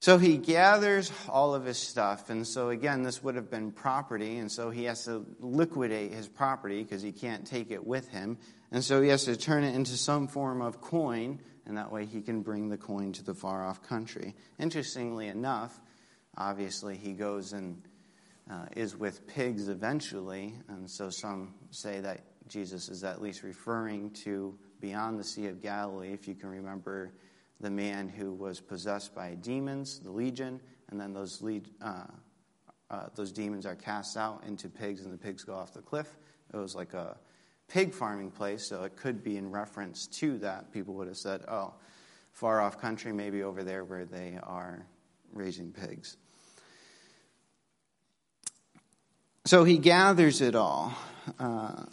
So 0.01 0.19
he 0.19 0.37
gathers 0.37 1.11
all 1.31 1.55
of 1.55 1.65
his 1.65 1.79
stuff. 1.79 2.29
And 2.29 2.47
so, 2.47 2.69
again, 2.69 3.05
this 3.05 3.23
would 3.23 3.37
have 3.37 3.51
been 3.51 3.71
property. 3.71 4.37
And 4.37 4.53
so 4.53 4.69
he 4.69 4.85
has 4.85 5.07
to 5.07 5.25
liquidate 5.39 6.13
his 6.13 6.29
property 6.29 6.83
because 6.83 7.01
he 7.01 7.13
can't 7.13 7.47
take 7.47 7.71
it 7.71 7.87
with 7.87 8.09
him. 8.09 8.37
And 8.71 8.85
so 8.85 9.01
he 9.01 9.09
has 9.09 9.25
to 9.25 9.37
turn 9.37 9.65
it 9.65 9.75
into 9.75 9.97
some 9.97 10.29
form 10.29 10.61
of 10.61 10.83
coin. 10.83 11.41
And 11.67 11.77
that 11.77 11.91
way 11.91 12.05
he 12.05 12.21
can 12.21 12.43
bring 12.43 12.69
the 12.69 12.77
coin 12.77 13.13
to 13.13 13.25
the 13.25 13.35
far 13.35 13.67
off 13.67 13.83
country. 13.83 14.35
Interestingly 14.59 15.29
enough, 15.29 15.81
obviously 16.37 16.97
he 16.97 17.13
goes 17.13 17.53
and 17.53 17.81
uh, 18.51 18.67
is 18.77 18.97
with 18.97 19.27
pigs 19.27 19.69
eventually. 19.69 20.55
And 20.69 20.91
so 20.91 21.09
some 21.11 21.55
say 21.71 22.01
that 22.01 22.21
Jesus 22.49 22.89
is 22.89 23.05
at 23.05 23.23
least 23.23 23.43
referring 23.43 24.11
to 24.25 24.59
beyond 24.81 25.19
the 25.19 25.25
Sea 25.25 25.47
of 25.47 25.63
Galilee. 25.63 26.13
If 26.13 26.29
you 26.29 26.35
can 26.35 26.51
remember 26.51 27.13
the 27.61 27.71
man 27.71 28.09
who 28.09 28.33
was 28.33 28.61
possessed 28.61 29.15
by 29.15 29.35
demons, 29.35 30.01
the 30.01 30.11
legion, 30.11 30.61
and 30.91 31.01
then 31.01 31.15
those, 31.15 31.41
lead, 31.41 31.71
uh, 31.81 32.05
uh, 32.91 33.07
those 33.15 33.33
demons 33.33 33.65
are 33.65 33.75
cast 33.75 34.17
out 34.17 34.43
into 34.47 34.69
pigs, 34.69 35.05
and 35.05 35.13
the 35.15 35.19
pigs 35.19 35.45
go 35.45 35.55
off 35.55 35.73
the 35.73 35.81
cliff. 35.81 36.19
It 36.53 36.59
was 36.59 36.75
like 36.75 36.93
a 36.93 37.17
pig 37.69 37.95
farming 37.95 38.31
place, 38.31 38.69
so 38.69 38.85
it 38.85 38.97
could 38.97 39.23
be 39.23 39.37
in 39.37 39.51
reference 39.51 40.07
to 40.07 40.39
that. 40.39 40.73
People 40.73 40.95
would 40.95 41.09
have 41.09 41.17
said, 41.17 41.43
oh, 41.49 41.75
far 42.33 42.61
off 42.61 42.81
country, 42.81 43.13
maybe 43.13 43.43
over 43.43 43.63
there 43.63 43.85
where 43.85 44.05
they 44.05 44.39
are 44.43 44.87
raising 45.33 45.73
pigs. 45.73 46.17
So 49.47 49.65
he 49.65 49.79
gathers 49.79 50.41
it 50.41 50.55
all. 50.55 50.95
Uh, 51.39 51.85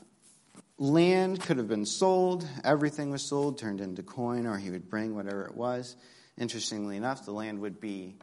Land 0.81 1.39
could 1.41 1.57
have 1.57 1.67
been 1.67 1.85
sold, 1.85 2.43
everything 2.63 3.11
was 3.11 3.21
sold, 3.21 3.59
turned 3.59 3.81
into 3.81 4.01
coin, 4.01 4.47
or 4.47 4.57
he 4.57 4.71
would 4.71 4.89
bring 4.89 5.13
whatever 5.13 5.45
it 5.45 5.53
was. 5.53 5.95
Interestingly 6.39 6.97
enough, 6.97 7.23
the 7.23 7.31
land 7.31 7.59
would 7.59 7.79
be 7.79 8.15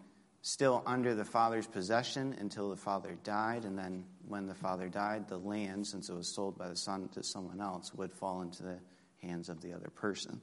still 0.43 0.83
under 0.87 1.15
the 1.15 1.25
father's 1.25 1.67
possession 1.67 2.35
until 2.39 2.71
the 2.71 2.77
father 2.77 3.17
died, 3.25 3.65
and 3.65 3.79
then 3.79 4.05
when 4.27 4.47
the 4.47 4.55
father 4.55 4.89
died, 4.89 5.29
the 5.29 5.39
land, 5.39 5.87
since 5.87 6.09
it 6.09 6.15
was 6.15 6.29
sold 6.29 6.57
by 6.57 6.69
the 6.69 6.77
son 6.77 7.09
to 7.15 7.23
someone 7.23 7.61
else, 7.61 7.93
would 7.95 8.13
fall 8.13 8.43
into 8.43 8.63
the 8.63 8.79
hands 9.23 9.49
of 9.49 9.61
the 9.61 9.73
other 9.73 9.91
person. 9.91 10.41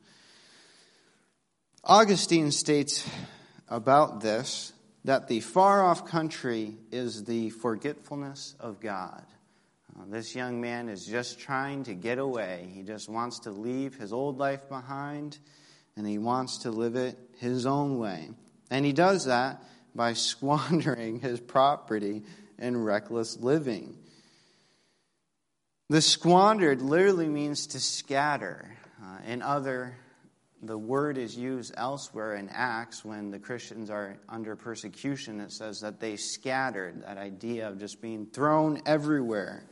Augustine 1.84 2.52
states 2.52 3.08
about 3.70 4.22
this 4.22 4.74
that 5.06 5.28
the 5.28 5.40
far 5.40 5.84
off 5.84 6.08
country 6.08 6.76
is 6.92 7.26
the 7.26 7.52
forgetfulness 7.52 8.56
of 8.60 8.80
God. 8.80 9.24
Uh, 9.96 10.04
this 10.08 10.36
young 10.36 10.60
man 10.60 10.90
is 10.90 11.06
just 11.06 11.40
trying 11.40 11.84
to 11.84 11.94
get 11.94 12.18
away. 12.18 12.70
He 12.74 12.82
just 12.82 13.08
wants 13.08 13.40
to 13.42 13.52
leave 13.52 13.96
his 13.96 14.12
old 14.12 14.40
life 14.40 14.68
behind 14.68 15.38
and 15.96 16.08
he 16.08 16.18
wants 16.18 16.60
to 16.60 16.72
live 16.72 16.96
it 16.96 17.18
his 17.38 17.66
own 17.68 18.00
way. 18.00 18.30
And 18.72 18.84
he 18.84 18.94
does 18.94 19.26
that 19.26 19.62
by 19.96 20.14
squandering 20.14 21.20
his 21.20 21.40
property 21.40 22.24
in 22.60 22.84
reckless 22.84 23.40
living. 23.40 23.98
The 25.90 26.02
squandered 26.02 26.82
literally 26.82 27.28
means 27.28 27.68
to 27.68 27.80
scatter. 27.80 28.76
Uh, 29.02 29.18
in 29.28 29.42
other, 29.44 29.96
the 30.64 30.78
word 30.78 31.18
is 31.20 31.38
used 31.38 31.76
elsewhere 31.78 32.36
in 32.36 32.50
Acts 32.50 33.06
when 33.06 33.30
the 33.30 33.38
Christians 33.38 33.92
are 33.92 34.18
under 34.28 34.56
persecution. 34.56 35.40
It 35.40 35.52
says 35.52 35.82
that 35.82 36.00
they 36.00 36.16
scattered, 36.16 37.04
that 37.04 37.18
idea 37.18 37.70
of 37.70 37.80
just 37.80 38.02
being 38.02 38.26
thrown 38.26 38.82
everywhere. 38.86 39.64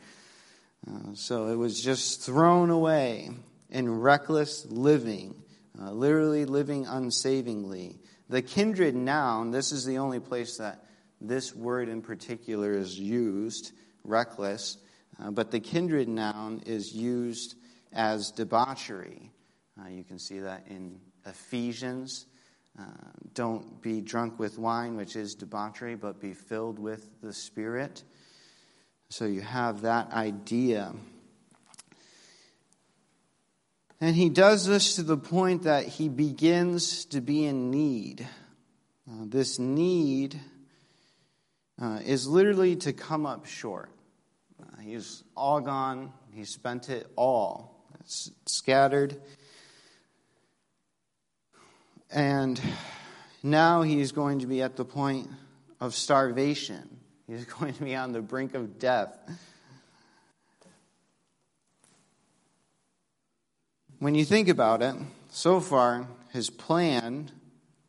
Uh, 0.88 1.14
so 1.14 1.48
it 1.48 1.56
was 1.56 1.82
just 1.82 2.22
thrown 2.22 2.70
away 2.70 3.30
in 3.70 4.00
reckless 4.00 4.66
living, 4.66 5.34
uh, 5.80 5.90
literally 5.90 6.44
living 6.44 6.86
unsavingly. 6.86 7.98
The 8.34 8.42
kindred 8.42 8.96
noun, 8.96 9.52
this 9.52 9.70
is 9.70 9.84
the 9.84 9.98
only 9.98 10.18
place 10.18 10.56
that 10.56 10.84
this 11.20 11.54
word 11.54 11.88
in 11.88 12.02
particular 12.02 12.72
is 12.72 12.98
used, 12.98 13.70
reckless, 14.02 14.76
uh, 15.22 15.30
but 15.30 15.52
the 15.52 15.60
kindred 15.60 16.08
noun 16.08 16.60
is 16.66 16.92
used 16.92 17.54
as 17.92 18.32
debauchery. 18.32 19.30
Uh, 19.80 19.88
you 19.88 20.02
can 20.02 20.18
see 20.18 20.40
that 20.40 20.66
in 20.66 20.98
Ephesians. 21.24 22.26
Uh, 22.76 22.82
don't 23.34 23.80
be 23.80 24.00
drunk 24.00 24.40
with 24.40 24.58
wine, 24.58 24.96
which 24.96 25.14
is 25.14 25.36
debauchery, 25.36 25.94
but 25.94 26.20
be 26.20 26.34
filled 26.34 26.80
with 26.80 27.08
the 27.22 27.32
Spirit. 27.32 28.02
So 29.10 29.26
you 29.26 29.42
have 29.42 29.82
that 29.82 30.10
idea. 30.10 30.92
And 34.04 34.14
he 34.14 34.28
does 34.28 34.66
this 34.66 34.96
to 34.96 35.02
the 35.02 35.16
point 35.16 35.62
that 35.62 35.86
he 35.86 36.10
begins 36.10 37.06
to 37.06 37.22
be 37.22 37.46
in 37.46 37.70
need. 37.70 38.28
Uh, 39.10 39.24
this 39.24 39.58
need 39.58 40.38
uh, 41.80 42.00
is 42.04 42.26
literally 42.26 42.76
to 42.76 42.92
come 42.92 43.24
up 43.24 43.46
short. 43.46 43.88
Uh, 44.60 44.78
he's 44.82 45.24
all 45.34 45.62
gone, 45.62 46.12
he 46.34 46.44
spent 46.44 46.90
it 46.90 47.06
all, 47.16 47.82
it's 48.00 48.30
scattered. 48.44 49.18
And 52.10 52.60
now 53.42 53.80
he's 53.80 54.12
going 54.12 54.40
to 54.40 54.46
be 54.46 54.60
at 54.60 54.76
the 54.76 54.84
point 54.84 55.30
of 55.80 55.94
starvation. 55.94 56.98
He's 57.26 57.44
going 57.58 57.72
to 57.72 57.82
be 57.82 57.94
on 57.94 58.12
the 58.12 58.20
brink 58.20 58.54
of 58.54 58.78
death. 58.78 59.16
When 64.04 64.14
you 64.14 64.26
think 64.26 64.50
about 64.50 64.82
it, 64.82 64.94
so 65.30 65.60
far, 65.60 66.06
his 66.30 66.50
plan 66.50 67.30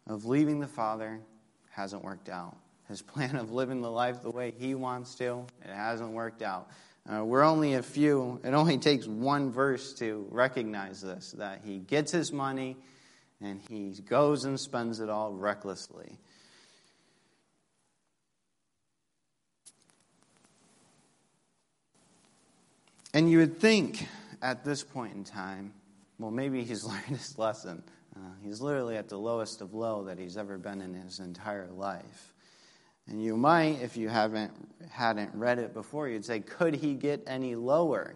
of 0.08 0.24
leaving 0.24 0.62
the 0.62 0.68
Father 0.68 1.20
hasn't 1.72 2.06
worked 2.06 2.30
out. 2.30 2.56
His 2.88 3.02
plan 3.12 3.36
of 3.36 3.52
living 3.52 3.82
the 3.82 3.92
life 3.92 4.22
the 4.22 4.32
way 4.32 4.54
he 4.58 4.76
wants 4.76 5.16
to, 5.16 5.46
it 5.62 5.74
hasn't 5.74 6.12
worked 6.12 6.42
out. 6.42 6.70
Uh, 7.06 7.26
we're 7.26 7.44
only 7.44 7.74
a 7.74 7.84
few, 7.84 8.40
it 8.46 8.54
only 8.54 8.78
takes 8.78 9.06
one 9.06 9.52
verse 9.52 9.92
to 9.96 10.26
recognize 10.32 11.02
this 11.02 11.34
that 11.34 11.60
he 11.66 11.80
gets 11.80 12.14
his 12.14 12.32
money 12.32 12.78
and 13.42 13.60
he 13.68 13.92
goes 14.08 14.46
and 14.46 14.58
spends 14.58 15.02
it 15.02 15.10
all 15.10 15.34
recklessly. 15.34 16.18
And 23.14 23.30
you 23.30 23.40
would 23.40 23.60
think 23.60 24.08
at 24.42 24.64
this 24.64 24.82
point 24.82 25.14
in 25.14 25.26
time, 25.26 25.74
well, 26.20 26.32
maybe 26.32 26.64
he's 26.64 26.84
learned 26.86 27.06
his 27.06 27.38
lesson. 27.38 27.84
Uh, 28.16 28.20
he's 28.42 28.62
literally 28.62 28.98
at 28.98 29.10
the 29.10 29.18
lowest 29.18 29.62
of 29.62 29.74
low 29.74 30.06
that 30.06 30.18
he's 30.18 30.38
ever 30.38 30.58
been 30.58 30.82
in 30.82 30.94
his 30.94 31.20
entire 31.20 31.70
life. 31.72 32.34
And 33.08 33.24
you 33.24 33.38
might, 33.38 33.82
if 33.82 33.98
you 33.98 34.10
haven't 34.10 34.52
hadn't 34.90 35.36
read 35.36 35.60
it 35.60 35.74
before, 35.74 36.08
you'd 36.08 36.26
say, 36.26 36.40
could 36.40 36.74
he 36.74 36.96
get 36.96 37.24
any 37.28 37.56
lower? 37.56 38.16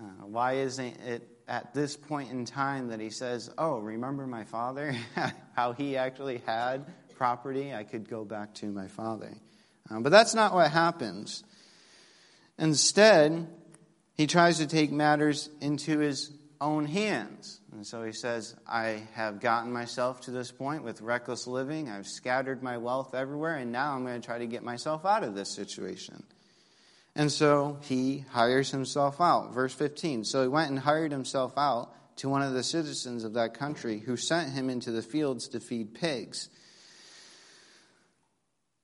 Uh, 0.00 0.26
why 0.26 0.54
isn't 0.54 0.98
it 1.00 1.28
at 1.46 1.74
this 1.74 1.96
point 1.96 2.30
in 2.30 2.44
time 2.44 2.88
that 2.88 3.00
he 3.00 3.10
says, 3.10 3.50
"Oh, 3.58 3.78
remember 3.78 4.26
my 4.26 4.44
father? 4.44 4.96
How 5.54 5.72
he 5.72 5.96
actually 5.96 6.38
had 6.46 6.86
property? 7.16 7.74
I 7.74 7.84
could 7.84 8.08
go 8.08 8.24
back 8.24 8.54
to 8.54 8.66
my 8.66 8.88
father." 8.88 9.32
Uh, 9.90 10.00
but 10.00 10.10
that's 10.10 10.34
not 10.34 10.54
what 10.54 10.70
happens. 10.70 11.44
Instead, 12.58 13.48
he 14.14 14.26
tries 14.26 14.58
to 14.58 14.66
take 14.66 14.92
matters 14.92 15.50
into 15.60 15.98
his 15.98 16.32
own 16.60 16.84
hands. 16.84 17.60
And 17.72 17.86
so 17.86 18.02
he 18.02 18.12
says, 18.12 18.54
I 18.66 19.02
have 19.14 19.40
gotten 19.40 19.72
myself 19.72 20.20
to 20.22 20.30
this 20.30 20.52
point 20.52 20.84
with 20.84 21.00
reckless 21.00 21.46
living. 21.46 21.88
I've 21.88 22.06
scattered 22.06 22.62
my 22.62 22.76
wealth 22.76 23.14
everywhere, 23.14 23.56
and 23.56 23.72
now 23.72 23.94
I'm 23.94 24.04
going 24.04 24.20
to 24.20 24.26
try 24.26 24.38
to 24.38 24.46
get 24.46 24.62
myself 24.62 25.06
out 25.06 25.24
of 25.24 25.34
this 25.34 25.54
situation. 25.54 26.22
And 27.16 27.32
so 27.32 27.78
he 27.82 28.24
hires 28.30 28.70
himself 28.70 29.20
out. 29.20 29.52
Verse 29.52 29.74
15. 29.74 30.24
So 30.24 30.42
he 30.42 30.48
went 30.48 30.70
and 30.70 30.78
hired 30.78 31.12
himself 31.12 31.54
out 31.56 31.92
to 32.16 32.28
one 32.28 32.42
of 32.42 32.52
the 32.52 32.62
citizens 32.62 33.24
of 33.24 33.34
that 33.34 33.54
country 33.54 33.98
who 33.98 34.16
sent 34.16 34.52
him 34.52 34.68
into 34.68 34.92
the 34.92 35.02
fields 35.02 35.48
to 35.48 35.60
feed 35.60 35.94
pigs. 35.94 36.50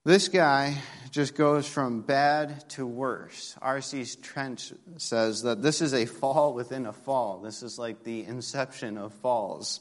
This 0.06 0.28
guy 0.28 0.76
just 1.10 1.34
goes 1.34 1.66
from 1.66 2.02
bad 2.02 2.70
to 2.70 2.86
worse. 2.86 3.56
R.C. 3.60 4.06
Trench 4.22 4.72
says 4.98 5.42
that 5.42 5.62
this 5.62 5.82
is 5.82 5.94
a 5.94 6.06
fall 6.06 6.54
within 6.54 6.86
a 6.86 6.92
fall. 6.92 7.40
This 7.40 7.64
is 7.64 7.76
like 7.76 8.04
the 8.04 8.22
inception 8.22 8.98
of 8.98 9.12
falls. 9.14 9.80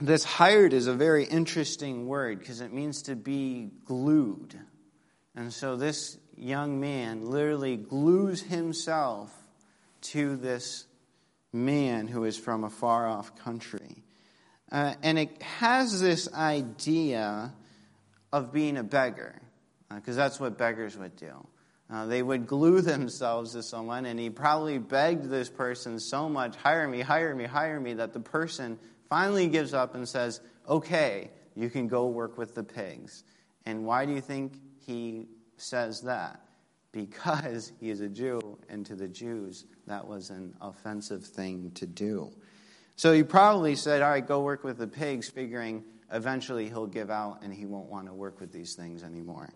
This 0.00 0.24
hired 0.24 0.72
is 0.72 0.88
a 0.88 0.92
very 0.92 1.22
interesting 1.24 2.08
word 2.08 2.40
because 2.40 2.60
it 2.60 2.72
means 2.72 3.02
to 3.02 3.14
be 3.14 3.70
glued. 3.84 4.58
And 5.36 5.52
so 5.52 5.76
this 5.76 6.18
young 6.36 6.80
man 6.80 7.26
literally 7.26 7.76
glues 7.76 8.42
himself 8.42 9.32
to 10.00 10.34
this 10.34 10.84
man 11.52 12.08
who 12.08 12.24
is 12.24 12.36
from 12.36 12.64
a 12.64 12.70
far 12.70 13.06
off 13.06 13.38
country. 13.38 14.02
Uh, 14.72 14.94
and 15.04 15.16
it 15.16 15.40
has 15.42 16.00
this 16.00 16.28
idea 16.34 17.52
of 18.32 18.52
being 18.52 18.76
a 18.76 18.82
beggar, 18.82 19.40
because 19.94 20.18
uh, 20.18 20.22
that's 20.22 20.38
what 20.38 20.58
beggars 20.58 20.96
would 20.96 21.16
do. 21.16 21.46
Uh, 21.90 22.04
they 22.06 22.22
would 22.22 22.46
glue 22.46 22.80
themselves 22.80 23.52
to 23.52 23.62
someone, 23.62 24.04
and 24.04 24.20
he 24.20 24.28
probably 24.28 24.78
begged 24.78 25.24
this 25.24 25.48
person 25.48 25.98
so 25.98 26.28
much, 26.28 26.54
hire 26.56 26.86
me, 26.86 27.00
hire 27.00 27.34
me, 27.34 27.44
hire 27.44 27.80
me, 27.80 27.94
that 27.94 28.12
the 28.12 28.20
person 28.20 28.78
finally 29.08 29.48
gives 29.48 29.72
up 29.72 29.94
and 29.94 30.06
says, 30.06 30.40
okay, 30.68 31.30
you 31.54 31.70
can 31.70 31.88
go 31.88 32.06
work 32.06 32.36
with 32.36 32.54
the 32.54 32.62
pigs. 32.62 33.24
And 33.64 33.84
why 33.84 34.04
do 34.04 34.12
you 34.12 34.20
think 34.20 34.60
he 34.86 35.28
says 35.56 36.02
that? 36.02 36.40
Because 36.92 37.72
he 37.80 37.90
is 37.90 38.00
a 38.00 38.08
Jew, 38.08 38.58
and 38.68 38.84
to 38.86 38.94
the 38.94 39.08
Jews, 39.08 39.64
that 39.86 40.06
was 40.06 40.30
an 40.30 40.54
offensive 40.60 41.24
thing 41.24 41.70
to 41.72 41.86
do. 41.86 42.30
So 42.96 43.12
he 43.12 43.22
probably 43.22 43.76
said, 43.76 44.02
All 44.02 44.10
right, 44.10 44.26
go 44.26 44.42
work 44.42 44.64
with 44.64 44.76
the 44.76 44.86
pigs, 44.86 45.28
figuring 45.28 45.84
eventually 46.12 46.68
he'll 46.68 46.86
give 46.86 47.10
out 47.10 47.42
and 47.42 47.52
he 47.52 47.66
won't 47.66 47.88
want 47.88 48.06
to 48.06 48.14
work 48.14 48.40
with 48.40 48.52
these 48.52 48.74
things 48.74 49.02
anymore. 49.02 49.50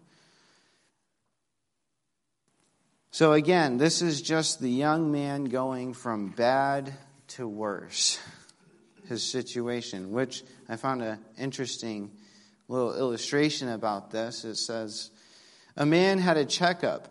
So, 3.11 3.35
again, 3.35 3.77
this 3.77 4.01
is 4.01 4.23
just 4.23 4.59
the 4.59 4.71
young 4.71 5.13
man 5.13 5.45
going 5.45 5.93
from 5.93 6.29
bad 6.29 6.95
to 7.29 7.47
worse, 7.47 8.19
his 9.09 9.23
situation, 9.23 10.13
which 10.13 10.43
I 10.67 10.77
found 10.77 11.03
an 11.03 11.19
interesting 11.39 12.11
little 12.69 12.97
illustration 12.97 13.69
about 13.69 14.11
this. 14.11 14.45
It 14.47 14.57
says, 14.57 15.11
A 15.77 15.85
man 15.85 16.19
had 16.19 16.39
a 16.39 16.47
checkup, 16.47 17.09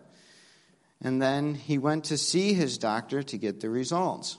and 1.00 1.22
then 1.22 1.54
he 1.54 1.78
went 1.78 2.04
to 2.06 2.18
see 2.18 2.52
his 2.52 2.78
doctor 2.78 3.22
to 3.22 3.38
get 3.38 3.60
the 3.60 3.70
results. 3.70 4.38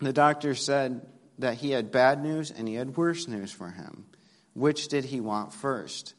The 0.00 0.12
doctor 0.12 0.54
said 0.54 1.06
that 1.38 1.54
he 1.54 1.70
had 1.70 1.90
bad 1.90 2.22
news 2.22 2.50
and 2.50 2.68
he 2.68 2.74
had 2.74 2.96
worse 2.96 3.26
news 3.26 3.50
for 3.50 3.70
him. 3.70 4.06
Which 4.58 4.88
did 4.88 5.04
he 5.04 5.20
want 5.20 5.52
first? 5.52 6.14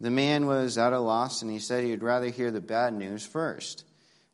The 0.00 0.10
man 0.10 0.46
was 0.46 0.76
at 0.76 0.92
a 0.92 0.98
loss 0.98 1.40
and 1.40 1.50
he 1.50 1.58
said 1.58 1.84
he 1.84 1.90
would 1.90 2.02
rather 2.02 2.28
hear 2.28 2.50
the 2.50 2.60
bad 2.60 2.92
news 2.92 3.24
first. 3.24 3.84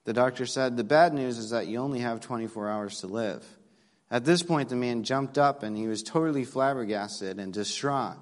The 0.04 0.12
doctor 0.12 0.44
said, 0.44 0.76
The 0.76 0.84
bad 0.84 1.14
news 1.14 1.38
is 1.38 1.50
that 1.50 1.68
you 1.68 1.78
only 1.78 2.00
have 2.00 2.20
24 2.20 2.68
hours 2.68 3.00
to 3.00 3.06
live. 3.06 3.46
At 4.10 4.24
this 4.24 4.42
point, 4.42 4.68
the 4.68 4.76
man 4.76 5.04
jumped 5.04 5.38
up 5.38 5.62
and 5.62 5.76
he 5.76 5.86
was 5.86 6.02
totally 6.02 6.44
flabbergasted 6.44 7.38
and 7.38 7.52
distraught. 7.52 8.16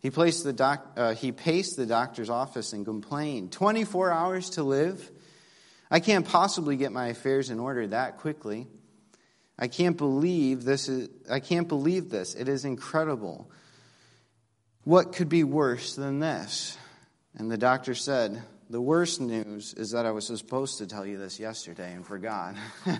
He, 0.00 0.10
placed 0.10 0.42
the 0.44 0.52
doc, 0.52 0.84
uh, 0.96 1.14
he 1.14 1.30
paced 1.30 1.76
the 1.76 1.86
doctor's 1.86 2.30
office 2.30 2.72
and 2.72 2.84
complained, 2.84 3.52
24 3.52 4.10
hours 4.10 4.50
to 4.50 4.64
live? 4.64 5.10
I 5.90 6.00
can't 6.00 6.26
possibly 6.26 6.76
get 6.76 6.90
my 6.90 7.08
affairs 7.08 7.50
in 7.50 7.60
order 7.60 7.86
that 7.86 8.18
quickly. 8.18 8.66
I 9.58 9.68
can't 9.68 9.96
believe 9.96 10.64
this 10.64 10.88
is, 10.88 11.08
I 11.30 11.40
can't 11.40 11.68
believe 11.68 12.10
this. 12.10 12.34
It 12.34 12.48
is 12.48 12.64
incredible. 12.64 13.50
What 14.84 15.12
could 15.12 15.28
be 15.28 15.44
worse 15.44 15.94
than 15.94 16.20
this? 16.20 16.78
And 17.36 17.50
the 17.50 17.58
doctor 17.58 17.94
said, 17.94 18.42
The 18.70 18.80
worst 18.80 19.20
news 19.20 19.74
is 19.74 19.90
that 19.90 20.06
I 20.06 20.10
was 20.10 20.26
supposed 20.26 20.78
to 20.78 20.86
tell 20.86 21.04
you 21.04 21.18
this 21.18 21.38
yesterday 21.38 21.92
and 21.92 22.06
forgot. 22.06 22.54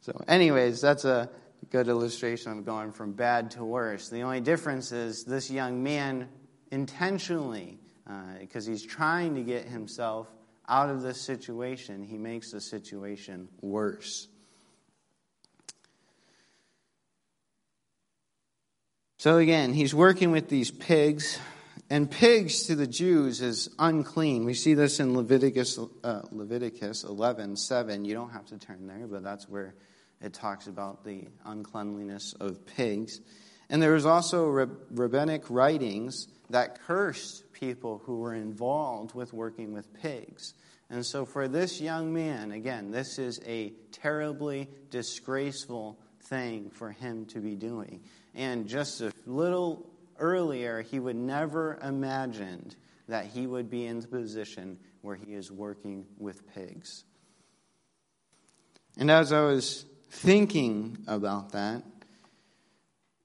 so, 0.00 0.24
anyways, 0.28 0.80
that's 0.80 1.04
a 1.04 1.28
good 1.70 1.88
illustration 1.88 2.52
of 2.52 2.64
going 2.64 2.92
from 2.92 3.12
bad 3.12 3.50
to 3.52 3.64
worse. 3.64 4.08
The 4.08 4.22
only 4.22 4.40
difference 4.40 4.92
is 4.92 5.24
this 5.24 5.50
young 5.50 5.82
man 5.82 6.28
intentionally, 6.70 7.78
because 8.40 8.68
uh, 8.68 8.70
he's 8.70 8.84
trying 8.84 9.34
to 9.34 9.42
get 9.42 9.64
himself 9.66 10.28
out 10.68 10.90
of 10.90 11.02
this 11.02 11.20
situation, 11.20 12.04
he 12.04 12.18
makes 12.18 12.52
the 12.52 12.60
situation 12.60 13.48
worse. 13.60 14.28
So 19.20 19.38
again, 19.38 19.72
he's 19.74 19.92
working 19.92 20.30
with 20.30 20.48
these 20.48 20.70
pigs, 20.70 21.40
and 21.90 22.08
pigs 22.08 22.62
to 22.68 22.76
the 22.76 22.86
Jews 22.86 23.40
is 23.40 23.68
unclean. 23.76 24.44
We 24.44 24.54
see 24.54 24.74
this 24.74 25.00
in 25.00 25.12
Leviticus, 25.12 25.76
uh, 26.04 26.22
Leviticus 26.30 27.02
11 27.02 27.56
7. 27.56 28.04
You 28.04 28.14
don't 28.14 28.30
have 28.30 28.46
to 28.46 28.58
turn 28.58 28.86
there, 28.86 29.08
but 29.08 29.24
that's 29.24 29.48
where 29.48 29.74
it 30.20 30.34
talks 30.34 30.68
about 30.68 31.04
the 31.04 31.26
uncleanliness 31.44 32.32
of 32.34 32.64
pigs. 32.64 33.20
And 33.68 33.82
there 33.82 33.94
was 33.94 34.06
also 34.06 34.46
rabbinic 34.46 35.50
writings 35.50 36.28
that 36.50 36.80
cursed 36.82 37.52
people 37.52 38.00
who 38.04 38.20
were 38.20 38.34
involved 38.34 39.16
with 39.16 39.32
working 39.32 39.72
with 39.72 39.92
pigs. 39.94 40.54
And 40.90 41.04
so, 41.04 41.24
for 41.24 41.48
this 41.48 41.80
young 41.80 42.14
man, 42.14 42.52
again, 42.52 42.92
this 42.92 43.18
is 43.18 43.40
a 43.44 43.72
terribly 43.90 44.68
disgraceful 44.90 45.98
thing 46.28 46.70
for 46.70 46.90
him 46.90 47.26
to 47.26 47.40
be 47.40 47.54
doing. 47.54 48.00
And 48.34 48.66
just 48.68 49.00
a 49.00 49.12
little 49.26 49.86
earlier, 50.18 50.82
he 50.82 50.98
would 50.98 51.16
never 51.16 51.78
imagined 51.82 52.76
that 53.08 53.26
he 53.26 53.46
would 53.46 53.70
be 53.70 53.86
in 53.86 54.00
the 54.00 54.08
position 54.08 54.78
where 55.02 55.16
he 55.16 55.34
is 55.34 55.50
working 55.50 56.06
with 56.18 56.46
pigs. 56.54 57.04
And 58.98 59.10
as 59.10 59.32
I 59.32 59.42
was 59.42 59.84
thinking 60.10 60.98
about 61.06 61.52
that, 61.52 61.82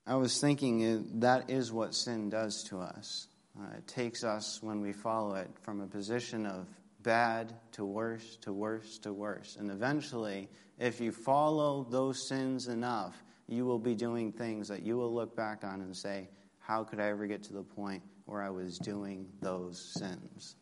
I 0.05 0.15
was 0.15 0.39
thinking 0.39 1.19
that 1.21 1.49
is 1.49 1.71
what 1.71 1.95
sin 1.95 2.29
does 2.29 2.63
to 2.65 2.79
us. 2.79 3.27
Uh, 3.59 3.77
it 3.77 3.87
takes 3.87 4.23
us, 4.23 4.61
when 4.61 4.81
we 4.81 4.93
follow 4.93 5.35
it, 5.35 5.49
from 5.61 5.81
a 5.81 5.87
position 5.87 6.45
of 6.45 6.67
bad 7.03 7.53
to 7.73 7.85
worse 7.85 8.37
to 8.37 8.53
worse 8.53 8.97
to 8.99 9.13
worse. 9.13 9.57
And 9.59 9.69
eventually, 9.69 10.49
if 10.79 10.99
you 10.99 11.11
follow 11.11 11.85
those 11.89 12.27
sins 12.27 12.67
enough, 12.67 13.21
you 13.47 13.65
will 13.65 13.79
be 13.79 13.93
doing 13.93 14.31
things 14.31 14.67
that 14.69 14.83
you 14.83 14.97
will 14.97 15.13
look 15.13 15.35
back 15.35 15.63
on 15.63 15.81
and 15.81 15.95
say, 15.95 16.29
How 16.59 16.83
could 16.83 16.99
I 16.99 17.09
ever 17.09 17.27
get 17.27 17.43
to 17.43 17.53
the 17.53 17.63
point 17.63 18.01
where 18.25 18.41
I 18.41 18.49
was 18.49 18.77
doing 18.79 19.27
those 19.41 19.79
sins? 19.79 20.55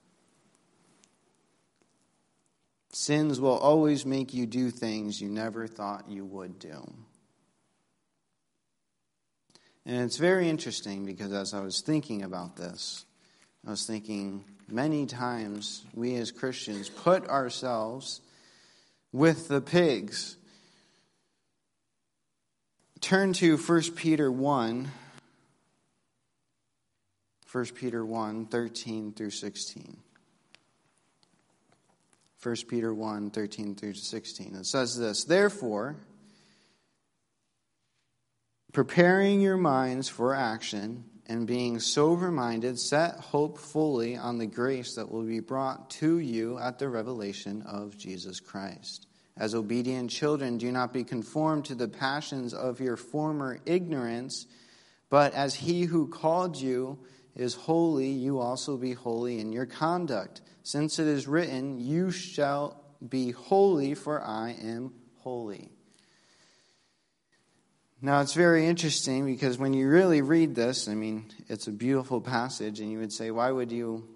Sins 2.93 3.39
will 3.39 3.57
always 3.57 4.05
make 4.05 4.33
you 4.33 4.45
do 4.45 4.69
things 4.69 5.21
you 5.21 5.29
never 5.29 5.65
thought 5.65 6.09
you 6.09 6.25
would 6.25 6.59
do. 6.59 6.83
And 9.85 10.01
it's 10.03 10.17
very 10.17 10.49
interesting 10.49 11.05
because 11.05 11.31
as 11.31 11.53
I 11.53 11.61
was 11.61 11.81
thinking 11.81 12.21
about 12.21 12.55
this, 12.55 13.05
I 13.65 13.71
was 13.71 13.85
thinking 13.85 14.43
many 14.67 15.05
times 15.05 15.83
we 15.93 16.15
as 16.15 16.31
Christians 16.31 16.89
put 16.89 17.27
ourselves 17.27 18.21
with 19.11 19.47
the 19.47 19.61
pigs 19.61 20.37
Turn 23.01 23.33
to 23.33 23.57
1 23.57 23.81
Peter 23.95 24.31
1. 24.31 24.91
1 27.51 27.65
Peter 27.75 28.05
1, 28.05 28.45
13 28.45 29.11
through 29.11 29.31
16. 29.31 29.97
1 32.41 32.55
Peter 32.69 32.93
1, 32.93 33.31
13 33.31 33.75
through 33.75 33.95
16. 33.95 34.55
It 34.55 34.65
says 34.65 34.97
this 34.97 35.23
Therefore, 35.23 35.95
preparing 38.71 39.41
your 39.41 39.57
minds 39.57 40.07
for 40.07 40.33
action 40.35 41.03
and 41.31 41.47
being 41.47 41.79
sober 41.79 42.29
minded, 42.29 42.77
set 42.77 43.15
hope 43.15 43.57
fully 43.57 44.17
on 44.17 44.37
the 44.37 44.45
grace 44.45 44.95
that 44.95 45.09
will 45.09 45.23
be 45.23 45.39
brought 45.39 45.89
to 45.89 46.17
you 46.17 46.59
at 46.59 46.77
the 46.77 46.89
revelation 46.89 47.61
of 47.61 47.97
Jesus 47.97 48.41
Christ. 48.41 49.07
As 49.37 49.55
obedient 49.55 50.09
children, 50.09 50.57
do 50.57 50.69
not 50.73 50.91
be 50.91 51.05
conformed 51.05 51.63
to 51.65 51.75
the 51.75 51.87
passions 51.87 52.53
of 52.53 52.81
your 52.81 52.97
former 52.97 53.59
ignorance, 53.65 54.45
but 55.09 55.33
as 55.33 55.55
he 55.55 55.85
who 55.85 56.09
called 56.09 56.57
you 56.57 56.99
is 57.33 57.53
holy, 57.53 58.09
you 58.09 58.39
also 58.39 58.75
be 58.75 58.91
holy 58.91 59.39
in 59.39 59.53
your 59.53 59.65
conduct, 59.65 60.41
since 60.63 60.99
it 60.99 61.07
is 61.07 61.29
written, 61.29 61.79
You 61.79 62.11
shall 62.11 62.83
be 63.07 63.31
holy, 63.31 63.93
for 63.93 64.21
I 64.21 64.57
am 64.61 64.91
holy. 65.19 65.70
Now, 68.03 68.21
it's 68.21 68.33
very 68.33 68.65
interesting 68.65 69.27
because 69.27 69.59
when 69.59 69.73
you 69.73 69.87
really 69.87 70.23
read 70.23 70.55
this, 70.55 70.87
I 70.87 70.95
mean, 70.95 71.25
it's 71.47 71.67
a 71.67 71.71
beautiful 71.71 72.19
passage, 72.19 72.79
and 72.79 72.91
you 72.91 72.97
would 72.97 73.13
say, 73.13 73.29
Why 73.29 73.51
would 73.51 73.71
you 73.71 74.07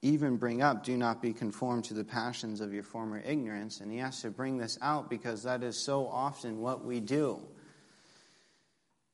even 0.00 0.36
bring 0.36 0.62
up, 0.62 0.84
Do 0.84 0.96
not 0.96 1.20
be 1.20 1.32
conformed 1.32 1.84
to 1.86 1.94
the 1.94 2.04
passions 2.04 2.60
of 2.60 2.72
your 2.72 2.84
former 2.84 3.18
ignorance? 3.18 3.80
And 3.80 3.90
he 3.90 3.98
has 3.98 4.22
to 4.22 4.30
bring 4.30 4.58
this 4.58 4.78
out 4.80 5.10
because 5.10 5.42
that 5.42 5.64
is 5.64 5.76
so 5.76 6.06
often 6.06 6.60
what 6.60 6.84
we 6.84 7.00
do. 7.00 7.42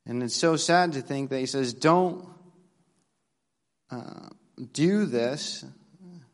And 0.05 0.23
it's 0.23 0.37
so 0.37 0.57
sad 0.57 0.93
to 0.93 1.01
think 1.01 1.31
that 1.31 1.39
he 1.39 1.47
says, 1.47 1.73
Don't 1.73 2.29
uh, 3.91 4.29
do 4.73 5.07
this 5.07 5.65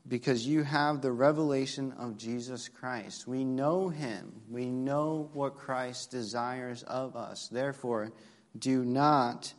because 0.08 0.46
you 0.46 0.62
have 0.62 1.02
the 1.02 1.12
revelation 1.12 1.92
of 1.98 2.16
Jesus 2.16 2.68
Christ. 2.68 3.28
We 3.28 3.44
know 3.44 3.88
him, 3.88 4.42
we 4.48 4.70
know 4.70 5.30
what 5.34 5.56
Christ 5.56 6.10
desires 6.10 6.82
of 6.82 7.14
us. 7.14 7.48
Therefore, 7.48 8.12
do 8.58 8.84
not 8.84 9.52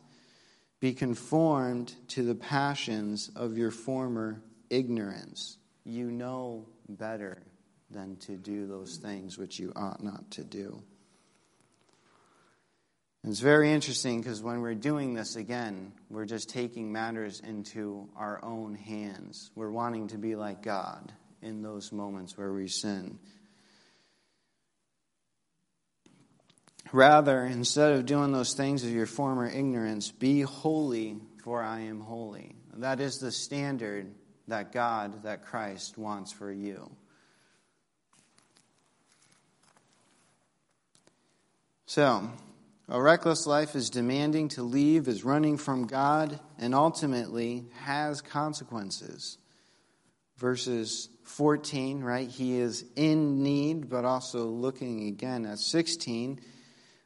be 0.80 0.92
conformed 0.92 1.94
to 2.08 2.22
the 2.22 2.34
passions 2.34 3.30
of 3.36 3.56
your 3.56 3.70
former 3.70 4.42
ignorance. 4.70 5.58
You 5.84 6.10
know 6.10 6.66
better 6.88 7.42
than 7.90 8.16
to 8.16 8.32
do 8.36 8.66
those 8.66 8.96
things 8.96 9.38
which 9.38 9.58
you 9.58 9.72
ought 9.76 10.02
not 10.02 10.30
to 10.32 10.44
do. 10.44 10.82
It's 13.24 13.40
very 13.40 13.70
interesting 13.70 14.20
because 14.20 14.42
when 14.42 14.62
we're 14.62 14.74
doing 14.74 15.12
this 15.12 15.36
again, 15.36 15.92
we're 16.08 16.24
just 16.24 16.48
taking 16.48 16.90
matters 16.90 17.40
into 17.40 18.08
our 18.16 18.42
own 18.42 18.74
hands. 18.74 19.50
We're 19.54 19.70
wanting 19.70 20.08
to 20.08 20.18
be 20.18 20.36
like 20.36 20.62
God 20.62 21.12
in 21.42 21.60
those 21.60 21.92
moments 21.92 22.38
where 22.38 22.52
we 22.52 22.66
sin. 22.66 23.18
Rather, 26.92 27.44
instead 27.44 27.92
of 27.92 28.06
doing 28.06 28.32
those 28.32 28.54
things 28.54 28.84
of 28.84 28.90
your 28.90 29.06
former 29.06 29.46
ignorance, 29.46 30.10
be 30.10 30.40
holy, 30.40 31.18
for 31.44 31.62
I 31.62 31.80
am 31.80 32.00
holy. 32.00 32.56
That 32.78 33.00
is 33.00 33.18
the 33.18 33.30
standard 33.30 34.14
that 34.48 34.72
God, 34.72 35.24
that 35.24 35.44
Christ 35.44 35.98
wants 35.98 36.32
for 36.32 36.50
you. 36.50 36.90
So, 41.86 42.30
a 42.90 43.00
reckless 43.00 43.46
life 43.46 43.76
is 43.76 43.88
demanding 43.88 44.48
to 44.48 44.64
leave, 44.64 45.06
is 45.06 45.24
running 45.24 45.56
from 45.56 45.86
God, 45.86 46.40
and 46.58 46.74
ultimately 46.74 47.66
has 47.82 48.20
consequences. 48.20 49.38
Verses 50.38 51.08
14, 51.22 52.02
right? 52.02 52.28
He 52.28 52.58
is 52.58 52.84
in 52.96 53.44
need, 53.44 53.88
but 53.88 54.04
also 54.04 54.46
looking 54.46 55.06
again 55.06 55.46
at 55.46 55.60
16, 55.60 56.40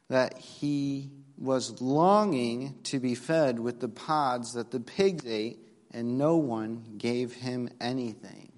that 0.09 0.39
he 0.39 1.11
was 1.37 1.79
longing 1.79 2.79
to 2.85 2.99
be 2.99 3.13
fed 3.13 3.59
with 3.59 3.79
the 3.79 3.89
pods 3.89 4.53
that 4.53 4.71
the 4.71 4.79
pigs 4.79 5.27
ate, 5.27 5.59
and 5.91 6.17
no 6.17 6.37
one 6.37 6.95
gave 6.97 7.33
him 7.33 7.69
anything. 7.79 8.51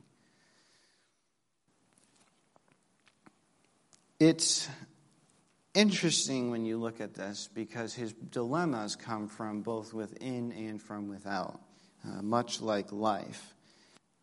It's 4.17 4.69
interesting 5.77 6.49
when 6.49 6.65
you 6.65 6.79
look 6.79 6.99
at 6.99 7.13
this 7.13 7.49
because 7.53 7.93
his 7.93 8.11
dilemmas 8.13 8.95
come 8.95 9.27
from 9.27 9.61
both 9.61 9.93
within 9.93 10.51
and 10.51 10.81
from 10.81 11.07
without, 11.07 11.61
uh, 12.03 12.23
much 12.23 12.61
like 12.61 12.91
life. 12.91 13.53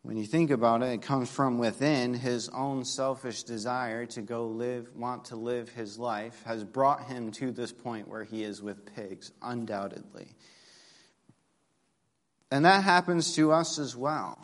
When 0.02 0.16
you 0.16 0.26
think 0.26 0.50
about 0.50 0.82
it, 0.82 0.86
it 0.86 1.02
comes 1.02 1.30
from 1.30 1.58
within. 1.58 2.12
His 2.12 2.48
own 2.48 2.84
selfish 2.84 3.44
desire 3.44 4.04
to 4.06 4.20
go 4.20 4.48
live, 4.48 4.88
want 4.96 5.26
to 5.26 5.36
live 5.36 5.68
his 5.68 5.96
life, 5.96 6.42
has 6.44 6.64
brought 6.64 7.04
him 7.04 7.30
to 7.32 7.52
this 7.52 7.72
point 7.72 8.08
where 8.08 8.24
he 8.24 8.42
is 8.42 8.60
with 8.60 8.92
pigs, 8.94 9.30
undoubtedly. 9.40 10.26
And 12.50 12.64
that 12.64 12.82
happens 12.82 13.34
to 13.36 13.52
us 13.52 13.78
as 13.78 13.96
well. 13.96 14.38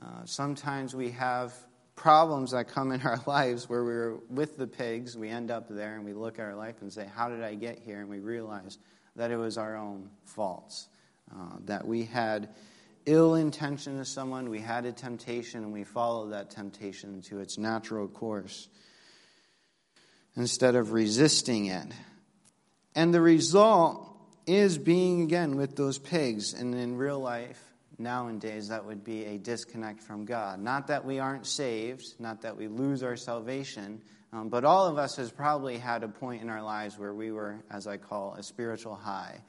Uh, 0.00 0.26
sometimes 0.26 0.94
we 0.94 1.10
have 1.12 1.54
problems 1.96 2.52
that 2.52 2.68
come 2.68 2.92
in 2.92 3.02
our 3.02 3.20
lives 3.26 3.68
where 3.68 3.84
we're 3.84 4.16
with 4.28 4.56
the 4.56 4.66
pigs, 4.66 5.16
we 5.16 5.28
end 5.28 5.50
up 5.50 5.68
there 5.68 5.94
and 5.94 6.04
we 6.04 6.12
look 6.12 6.38
at 6.38 6.44
our 6.44 6.54
life 6.54 6.76
and 6.80 6.92
say, 6.92 7.08
How 7.14 7.28
did 7.28 7.42
I 7.42 7.54
get 7.54 7.78
here? 7.78 8.00
And 8.00 8.08
we 8.08 8.20
realize 8.20 8.78
that 9.16 9.30
it 9.30 9.36
was 9.36 9.58
our 9.58 9.76
own 9.76 10.10
faults, 10.24 10.88
uh, 11.32 11.56
that 11.66 11.86
we 11.86 12.04
had 12.04 12.48
ill 13.06 13.34
intention 13.34 13.98
to 13.98 14.04
someone, 14.04 14.48
we 14.48 14.60
had 14.60 14.86
a 14.86 14.92
temptation, 14.92 15.62
and 15.62 15.72
we 15.72 15.84
followed 15.84 16.32
that 16.32 16.50
temptation 16.50 17.20
to 17.22 17.40
its 17.40 17.58
natural 17.58 18.08
course 18.08 18.68
instead 20.36 20.74
of 20.74 20.92
resisting 20.92 21.66
it. 21.66 21.86
And 22.94 23.12
the 23.12 23.20
result 23.20 24.10
is 24.46 24.78
being 24.78 25.22
again 25.22 25.56
with 25.56 25.76
those 25.76 25.98
pigs. 25.98 26.54
And 26.54 26.74
in 26.74 26.96
real 26.96 27.18
life, 27.18 27.60
nowadays 27.98 28.68
that 28.68 28.84
would 28.84 29.04
be 29.04 29.24
a 29.24 29.38
disconnect 29.38 30.02
from 30.02 30.24
God. 30.24 30.60
Not 30.60 30.86
that 30.88 31.04
we 31.04 31.18
aren't 31.18 31.46
saved, 31.46 32.14
not 32.18 32.42
that 32.42 32.56
we 32.56 32.68
lose 32.68 33.02
our 33.02 33.16
salvation, 33.16 34.00
um, 34.32 34.48
but 34.48 34.64
all 34.64 34.86
of 34.86 34.98
us 34.98 35.16
has 35.16 35.30
probably 35.30 35.78
had 35.78 36.02
a 36.02 36.08
point 36.08 36.42
in 36.42 36.50
our 36.50 36.62
lives 36.62 36.98
where 36.98 37.14
we 37.14 37.30
were, 37.30 37.62
as 37.70 37.86
I 37.86 37.96
call, 37.96 38.34
a 38.34 38.42
spiritual 38.42 38.96
high. 38.96 39.40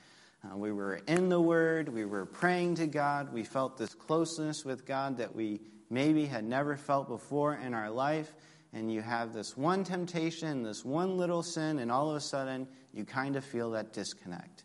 Uh, 0.43 0.57
we 0.57 0.71
were 0.71 1.01
in 1.07 1.29
the 1.29 1.41
Word, 1.41 1.89
we 1.89 2.05
were 2.05 2.25
praying 2.25 2.75
to 2.75 2.87
God, 2.87 3.33
we 3.33 3.43
felt 3.43 3.77
this 3.77 3.95
closeness 3.95 4.63
with 4.63 4.85
God 4.85 5.17
that 5.17 5.35
we 5.35 5.59
maybe 5.89 6.25
had 6.25 6.43
never 6.43 6.77
felt 6.77 7.07
before 7.07 7.55
in 7.55 7.73
our 7.73 7.89
life. 7.89 8.33
And 8.73 8.91
you 8.91 9.01
have 9.01 9.33
this 9.33 9.55
one 9.55 9.85
temptation, 9.85 10.61
this 10.61 10.83
one 10.83 11.17
little 11.17 11.41
sin, 11.41 11.79
and 11.79 11.91
all 11.91 12.09
of 12.09 12.17
a 12.17 12.21
sudden 12.21 12.67
you 12.93 13.05
kind 13.05 13.37
of 13.37 13.45
feel 13.45 13.71
that 13.71 13.93
disconnect 13.93 14.64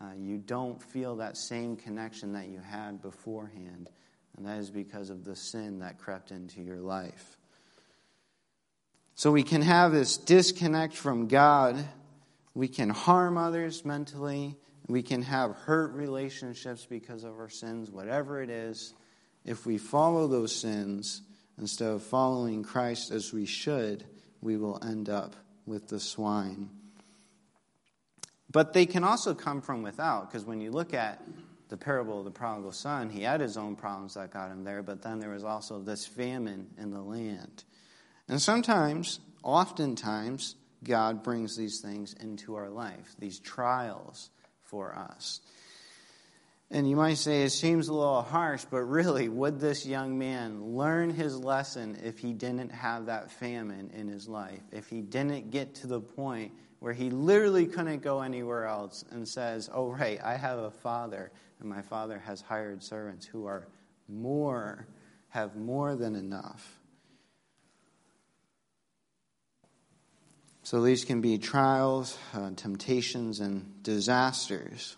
uh, 0.00 0.12
you 0.18 0.38
don't 0.38 0.82
feel 0.82 1.16
that 1.16 1.36
same 1.36 1.76
connection 1.76 2.32
that 2.34 2.48
you 2.48 2.60
had 2.60 3.00
beforehand. 3.00 3.88
And 4.36 4.46
that 4.46 4.58
is 4.58 4.70
because 4.70 5.08
of 5.08 5.24
the 5.24 5.34
sin 5.34 5.78
that 5.78 5.98
crept 5.98 6.30
into 6.30 6.60
your 6.60 6.80
life. 6.80 7.36
So 9.14 9.32
we 9.32 9.42
can 9.42 9.62
have 9.62 9.92
this 9.92 10.18
disconnect 10.18 10.94
from 10.94 11.26
God. 11.26 11.82
We 12.54 12.68
can 12.68 12.90
harm 12.90 13.38
others 13.38 13.84
mentally. 13.84 14.56
We 14.88 15.02
can 15.02 15.22
have 15.22 15.52
hurt 15.52 15.94
relationships 15.94 16.86
because 16.88 17.24
of 17.24 17.38
our 17.38 17.48
sins, 17.48 17.90
whatever 17.90 18.42
it 18.42 18.50
is. 18.50 18.92
If 19.44 19.64
we 19.64 19.78
follow 19.78 20.26
those 20.26 20.54
sins 20.54 21.22
instead 21.58 21.88
of 21.88 22.02
following 22.02 22.62
Christ 22.62 23.10
as 23.10 23.32
we 23.32 23.46
should, 23.46 24.04
we 24.42 24.58
will 24.58 24.78
end 24.84 25.08
up 25.08 25.34
with 25.64 25.88
the 25.88 25.98
swine. 25.98 26.68
But 28.50 28.72
they 28.72 28.86
can 28.86 29.04
also 29.04 29.34
come 29.34 29.60
from 29.60 29.82
without, 29.82 30.30
because 30.30 30.44
when 30.44 30.60
you 30.60 30.70
look 30.70 30.94
at 30.94 31.20
the 31.68 31.76
parable 31.76 32.20
of 32.20 32.24
the 32.24 32.30
prodigal 32.30 32.72
son, 32.72 33.10
he 33.10 33.22
had 33.22 33.40
his 33.40 33.56
own 33.56 33.74
problems 33.74 34.14
that 34.14 34.32
got 34.32 34.50
him 34.50 34.64
there, 34.64 34.82
but 34.82 35.02
then 35.02 35.18
there 35.18 35.30
was 35.30 35.44
also 35.44 35.80
this 35.80 36.06
famine 36.06 36.68
in 36.78 36.90
the 36.90 37.02
land. 37.02 37.64
And 38.28 38.40
sometimes, 38.40 39.20
oftentimes, 39.42 40.54
God 40.84 41.22
brings 41.22 41.56
these 41.56 41.80
things 41.80 42.14
into 42.14 42.54
our 42.54 42.70
life, 42.70 43.14
these 43.18 43.40
trials 43.40 44.30
for 44.62 44.94
us. 44.94 45.40
And 46.70 46.88
you 46.88 46.96
might 46.96 47.18
say 47.18 47.44
it 47.44 47.50
seems 47.50 47.86
a 47.88 47.94
little 47.94 48.22
harsh, 48.22 48.64
but 48.68 48.82
really, 48.82 49.28
would 49.28 49.60
this 49.60 49.86
young 49.86 50.18
man 50.18 50.76
learn 50.76 51.10
his 51.10 51.38
lesson 51.38 51.96
if 52.02 52.18
he 52.18 52.32
didn't 52.32 52.70
have 52.70 53.06
that 53.06 53.30
famine 53.30 53.92
in 53.94 54.08
his 54.08 54.28
life? 54.28 54.62
If 54.72 54.88
he 54.88 55.00
didn't 55.00 55.50
get 55.50 55.76
to 55.76 55.86
the 55.86 56.00
point 56.00 56.52
where 56.80 56.92
he 56.92 57.10
literally 57.10 57.66
couldn't 57.66 58.02
go 58.02 58.20
anywhere 58.20 58.66
else 58.66 59.04
and 59.10 59.26
says, 59.26 59.70
Oh, 59.72 59.88
right, 59.88 60.20
I 60.22 60.36
have 60.36 60.58
a 60.58 60.70
father, 60.70 61.30
and 61.60 61.68
my 61.68 61.82
father 61.82 62.18
has 62.18 62.40
hired 62.40 62.82
servants 62.82 63.26
who 63.26 63.46
are 63.46 63.68
more, 64.08 64.86
have 65.28 65.56
more 65.56 65.94
than 65.94 66.14
enough. 66.14 66.80
So 70.62 70.82
these 70.82 71.04
can 71.04 71.20
be 71.20 71.38
trials, 71.38 72.18
uh, 72.34 72.50
temptations, 72.56 73.38
and 73.38 73.82
disasters. 73.84 74.96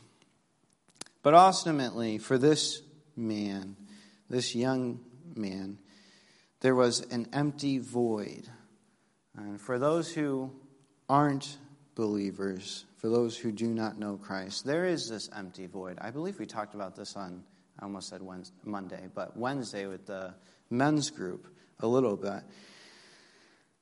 But 1.22 1.34
ultimately, 1.34 2.16
for 2.16 2.38
this 2.38 2.80
man, 3.16 3.76
this 4.30 4.54
young 4.54 5.00
man, 5.34 5.78
there 6.60 6.74
was 6.74 7.00
an 7.10 7.28
empty 7.34 7.78
void. 7.78 8.48
And 9.36 9.60
for 9.60 9.78
those 9.78 10.12
who 10.12 10.52
aren't 11.06 11.58
believers, 11.98 12.86
for 12.98 13.08
those 13.08 13.36
who 13.36 13.50
do 13.50 13.66
not 13.66 13.98
know 13.98 14.16
Christ, 14.16 14.64
there 14.64 14.84
is 14.84 15.08
this 15.08 15.28
empty 15.36 15.66
void. 15.66 15.98
I 16.00 16.12
believe 16.12 16.38
we 16.38 16.46
talked 16.46 16.76
about 16.76 16.94
this 16.94 17.16
on, 17.16 17.42
I 17.76 17.86
almost 17.86 18.08
said 18.08 18.22
Wednesday, 18.22 18.54
Monday, 18.64 19.08
but 19.12 19.36
Wednesday 19.36 19.86
with 19.86 20.06
the 20.06 20.32
men's 20.70 21.10
group 21.10 21.48
a 21.80 21.88
little 21.88 22.16
bit. 22.16 22.44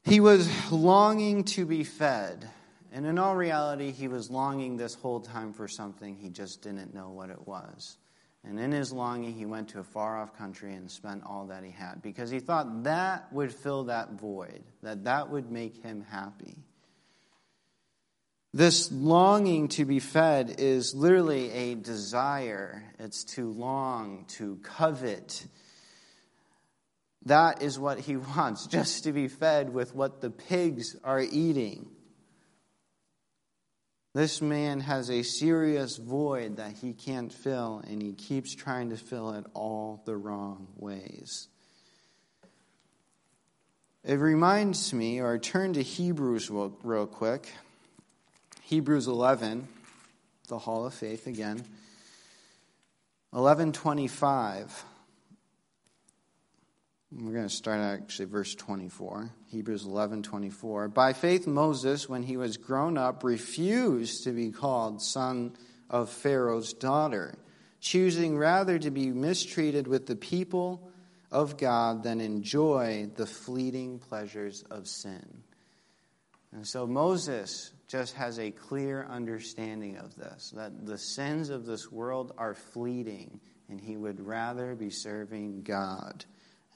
He 0.03 0.21
was 0.21 0.49
longing 0.73 1.45
to 1.45 1.67
be 1.67 1.85
fed. 1.85 2.49
And 2.91 3.05
in 3.05 3.19
all 3.19 3.37
reality, 3.37 3.91
he 3.91 4.09
was 4.09 4.31
longing 4.31 4.79
this 4.79 4.95
whole 4.95 5.21
time 5.21 5.53
for 5.53 5.69
something 5.69 6.17
he 6.17 6.31
just 6.31 6.63
didn't 6.63 6.95
know 6.95 7.11
what 7.11 7.29
it 7.29 7.47
was. 7.47 7.99
And 8.45 8.59
in 8.59 8.73
his 8.73 8.95
longing, 8.95 9.35
he 9.35 9.45
went 9.45 9.69
to 9.71 9.81
a 9.81 9.85
far 9.85 10.19
off 10.19 10.35
country 10.39 10.73
and 10.73 10.91
spent 10.91 11.23
all 11.27 11.45
that 11.49 11.63
he 11.63 11.71
had 11.71 12.01
because 12.01 12.31
he 12.31 12.41
thought 12.41 12.85
that 12.85 13.31
would 13.31 13.53
fill 13.53 13.85
that 13.85 14.13
void, 14.13 14.63
that 14.83 15.05
that 15.05 15.29
would 15.29 15.51
make 15.51 15.83
him 15.83 16.03
happy. 16.09 16.57
This 18.57 18.91
longing 18.91 19.69
to 19.69 19.85
be 19.85 20.01
fed 20.01 20.55
is 20.57 20.95
literally 20.95 21.51
a 21.51 21.75
desire. 21.75 22.83
It's 22.99 23.23
to 23.35 23.51
long, 23.51 24.25
to 24.39 24.57
covet. 24.63 25.47
That 27.27 27.61
is 27.61 27.79
what 27.79 27.99
he 27.99 28.17
wants, 28.37 28.67
just 28.67 29.05
to 29.05 29.13
be 29.13 29.29
fed 29.29 29.75
with 29.75 29.95
what 29.95 30.23
the 30.23 30.31
pigs 30.31 30.97
are 31.05 31.21
eating. 31.21 31.91
This 34.15 34.41
man 34.41 34.81
has 34.81 35.11
a 35.11 35.23
serious 35.23 35.99
void 35.99 36.57
that 36.57 36.79
he 36.79 36.95
can't 36.95 37.31
fill, 37.31 37.85
and 37.87 38.01
he 38.01 38.15
keeps 38.15 38.55
trying 38.55 38.89
to 38.89 38.97
fill 38.97 39.33
it 39.35 39.45
all 39.53 40.03
the 40.07 40.17
wrong 40.17 40.69
ways. 40.77 41.49
It 44.03 44.15
reminds 44.15 44.95
me, 44.95 45.21
or 45.21 45.39
turn 45.39 45.75
to 45.75 45.83
Hebrews 45.83 46.49
real, 46.51 47.07
quick. 47.07 47.53
Hebrews 48.67 49.07
11, 49.07 49.69
the 50.49 50.59
Hall 50.59 50.87
of 50.87 50.93
Faith 50.93 51.29
again. 51.29 51.59
1125. 53.31 54.85
We're 57.13 57.33
going 57.33 57.45
to 57.45 57.49
start 57.49 57.79
actually 57.79 58.25
verse 58.25 58.57
24. 58.57 59.31
Hebrews 59.53 59.85
11 59.85 60.25
24. 60.25 60.89
By 60.89 61.13
faith, 61.13 61.47
Moses, 61.47 62.09
when 62.09 62.25
he 62.25 62.37
was 62.37 62.57
grown 62.57 62.99
up, 62.99 63.23
refused 63.23 64.25
to 64.25 64.33
be 64.33 64.51
called 64.51 65.01
son 65.01 65.57
of 65.89 66.11
Pharaoh's 66.11 66.73
daughter, 66.73 67.39
choosing 67.79 68.37
rather 68.37 68.81
to 68.81 68.91
be 68.91 69.13
mistreated 69.13 69.87
with 69.87 70.07
the 70.07 70.17
people 70.17 70.91
of 71.31 71.57
God 71.57 72.03
than 72.03 72.21
enjoy 72.21 73.11
the 73.15 73.27
fleeting 73.27 74.01
pleasures 74.01 74.65
of 74.69 74.89
sin. 74.89 75.45
And 76.51 76.67
so 76.67 76.85
Moses 76.85 77.71
just 77.89 78.15
has 78.15 78.39
a 78.39 78.51
clear 78.51 79.07
understanding 79.09 79.97
of 79.97 80.15
this 80.17 80.53
that 80.57 80.87
the 80.87 80.99
sins 80.99 81.51
of 81.51 81.67
this 81.67 81.91
world 81.91 82.33
are 82.37 82.55
fleeting, 82.55 83.41
and 83.69 83.81
he 83.81 83.97
would 83.97 84.21
rather 84.21 84.75
be 84.75 84.91
serving 84.91 85.63
God. 85.63 86.25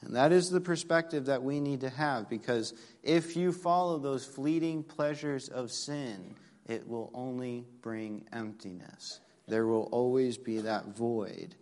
And 0.01 0.15
that 0.15 0.31
is 0.31 0.49
the 0.49 0.61
perspective 0.61 1.25
that 1.25 1.43
we 1.43 1.59
need 1.59 1.81
to 1.81 1.89
have 1.89 2.29
because 2.29 2.73
if 3.03 3.35
you 3.35 3.51
follow 3.51 3.99
those 3.99 4.25
fleeting 4.25 4.83
pleasures 4.83 5.47
of 5.47 5.71
sin, 5.71 6.35
it 6.67 6.87
will 6.87 7.11
only 7.13 7.65
bring 7.81 8.25
emptiness. 8.33 9.19
There 9.47 9.67
will 9.67 9.89
always 9.91 10.37
be 10.37 10.59
that 10.61 10.95
void. 10.97 11.55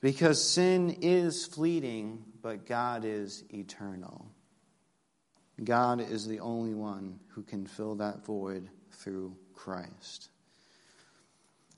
Because 0.00 0.42
sin 0.42 0.98
is 1.02 1.46
fleeting, 1.46 2.24
but 2.40 2.66
God 2.66 3.04
is 3.04 3.44
eternal. 3.52 4.31
God 5.62 6.00
is 6.00 6.26
the 6.26 6.40
only 6.40 6.74
one 6.74 7.20
who 7.28 7.42
can 7.42 7.66
fill 7.66 7.96
that 7.96 8.24
void 8.24 8.68
through 8.92 9.36
Christ. 9.54 10.28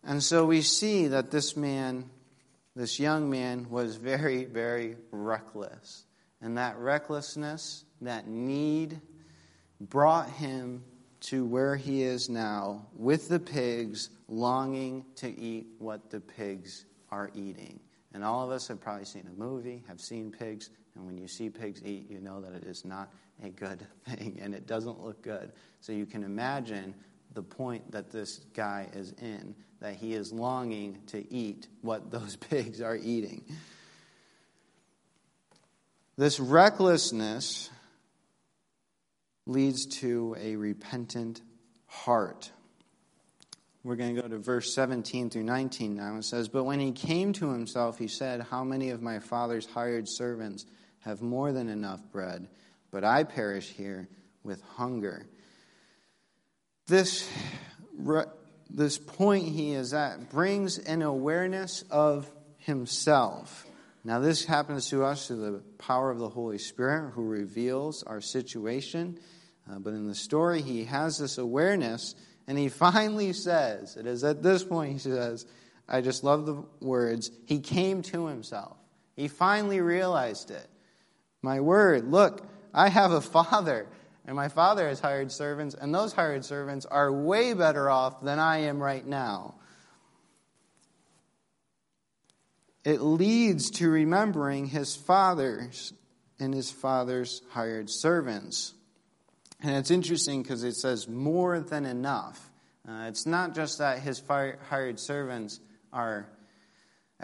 And 0.03 0.23
so 0.23 0.45
we 0.45 0.63
see 0.63 1.09
that 1.09 1.31
this 1.31 1.57
man, 1.57 2.11
this 2.77 3.01
young 3.01 3.31
man, 3.31 3.69
was 3.71 3.97
very, 3.97 4.45
very 4.45 4.97
reckless. 5.11 6.05
And 6.41 6.59
that 6.59 6.77
recklessness, 6.79 7.85
that 8.03 8.27
need, 8.27 9.01
brought 9.81 10.29
him 10.29 10.85
to 11.21 11.45
where 11.45 11.75
he 11.75 12.03
is 12.03 12.29
now 12.29 12.87
with 12.95 13.29
the 13.29 13.41
pigs, 13.41 14.11
longing 14.29 15.07
to 15.17 15.39
eat 15.39 15.67
what 15.79 16.11
the 16.11 16.21
pigs 16.21 16.85
are 17.11 17.31
eating. 17.35 17.81
And 18.13 18.23
all 18.23 18.45
of 18.45 18.51
us 18.51 18.69
have 18.69 18.81
probably 18.81 19.07
seen 19.07 19.27
a 19.27 19.41
movie, 19.41 19.83
have 19.89 20.01
seen 20.01 20.31
pigs, 20.31 20.69
and 20.97 21.07
when 21.07 21.19
you 21.19 21.27
see 21.27 21.51
pigs 21.51 21.83
eat, 21.85 22.09
you 22.09 22.21
know 22.21 22.41
that 22.41 22.53
it 22.55 22.65
is 22.65 22.85
not 22.85 23.13
a 23.43 23.49
good 23.49 23.87
thing 24.09 24.39
and 24.41 24.55
it 24.55 24.67
doesn't 24.67 25.01
look 25.01 25.23
good. 25.23 25.53
So 25.81 25.93
you 25.93 26.07
can 26.07 26.23
imagine 26.23 26.95
the 27.33 27.43
point 27.43 27.91
that 27.93 28.11
this 28.11 28.39
guy 28.55 28.89
is 28.95 29.13
in, 29.21 29.55
that 29.81 29.95
he 29.97 30.15
is 30.15 30.33
longing 30.33 30.99
to 31.09 31.33
eat 31.33 31.69
what 31.83 32.11
those 32.11 32.37
pigs 32.37 32.81
are 32.81 32.97
eating. 32.97 33.45
This 36.17 36.39
recklessness 36.39 37.71
leads 39.47 39.87
to 39.87 40.37
a 40.39 40.55
repentant 40.57 41.43
heart. 41.87 42.51
We're 43.83 43.97
going 43.97 44.15
to 44.15 44.23
go 44.23 44.29
to 44.29 44.39
verse 44.39 44.73
17 44.73 45.29
through 45.29 45.43
19 45.43 45.95
now. 45.97 46.17
It 46.17 46.25
says, 46.25 46.49
But 46.49 46.65
when 46.65 46.81
he 46.81 46.93
came 46.93 47.35
to 47.35 47.51
himself, 47.51 47.99
he 47.99 48.09
said, 48.09 48.47
How 48.49 48.65
many 48.65 48.91
of 48.91 49.03
my 49.03 49.19
father's 49.19 49.67
hired 49.67 50.09
servants 50.09 50.65
have 51.05 51.23
more 51.23 51.53
than 51.53 51.69
enough 51.69 52.01
bread? 52.13 52.49
but 52.95 53.03
I 53.03 53.25
perish 53.25 53.71
here 53.71 54.09
with 54.45 54.63
hunger. 54.77 55.27
This, 56.87 57.29
this 58.71 58.99
point 58.99 59.49
he 59.49 59.73
is 59.73 59.93
at 59.93 60.31
brings 60.31 60.79
an 60.79 61.03
awareness 61.03 61.83
of 61.91 62.31
himself. 62.59 63.67
Now, 64.05 64.21
this 64.21 64.45
happens 64.45 64.91
to 64.91 65.03
us 65.03 65.27
through 65.27 65.41
the 65.41 65.59
power 65.77 66.13
of 66.13 66.21
the 66.21 66.29
Holy 66.29 66.59
Spirit 66.59 67.11
who 67.15 67.25
reveals 67.25 68.05
our 68.05 68.21
situation. 68.21 69.19
Uh, 69.69 69.81
but 69.81 69.93
in 69.95 70.07
the 70.07 70.15
story, 70.15 70.63
he 70.63 70.85
has 70.85 71.19
this 71.19 71.37
awareness, 71.37 72.15
and 72.47 72.57
he 72.57 72.69
finally 72.69 73.33
says, 73.33 73.97
it 73.97 74.07
is 74.07 74.23
at 74.23 74.41
this 74.41 74.63
point 74.63 74.93
he 74.93 74.99
says, 74.99 75.47
I 75.89 76.01
just 76.01 76.23
love 76.23 76.47
the 76.47 76.63
words, 76.81 77.33
he 77.45 77.59
came 77.59 78.03
to 78.03 78.27
himself. 78.27 78.77
He 79.17 79.27
finally 79.27 79.81
realized 79.81 80.53
it. 80.53 80.69
My 81.45 81.61
word, 81.61 82.11
look, 82.11 82.41
I 82.73 82.89
have 82.89 83.13
a 83.13 83.21
father, 83.21 83.87
and 84.25 84.35
my 84.35 84.49
father 84.49 84.89
has 84.89 84.99
hired 84.99 85.31
servants, 85.31 85.75
and 85.75 85.95
those 85.95 86.15
hired 86.15 86.43
servants 86.43 86.87
are 86.87 87.13
way 87.13 87.53
better 87.53 87.91
off 87.91 88.23
than 88.23 88.39
I 88.39 88.61
am 88.61 88.83
right 88.83 89.07
now. 89.07 89.57
It 92.83 93.03
leads 93.03 93.71
to 93.73 93.91
remembering 93.91 94.67
his 94.67 94.97
father's 94.97 95.93
and 96.41 96.55
his 96.55 96.71
father's 96.71 97.43
hired 97.51 97.91
servants. 97.91 98.73
And 99.63 99.77
it's 99.77 99.91
interesting 99.91 100.43
because 100.43 100.65
it 100.65 100.77
says 100.77 101.07
more 101.07 101.61
than 101.61 101.85
enough. 101.85 102.51
Uh, 102.89 103.05
it's 103.09 103.27
not 103.27 103.55
just 103.55 103.79
that 103.79 103.99
his 103.99 104.23
hired 104.29 104.99
servants 104.99 105.61
are 105.93 106.27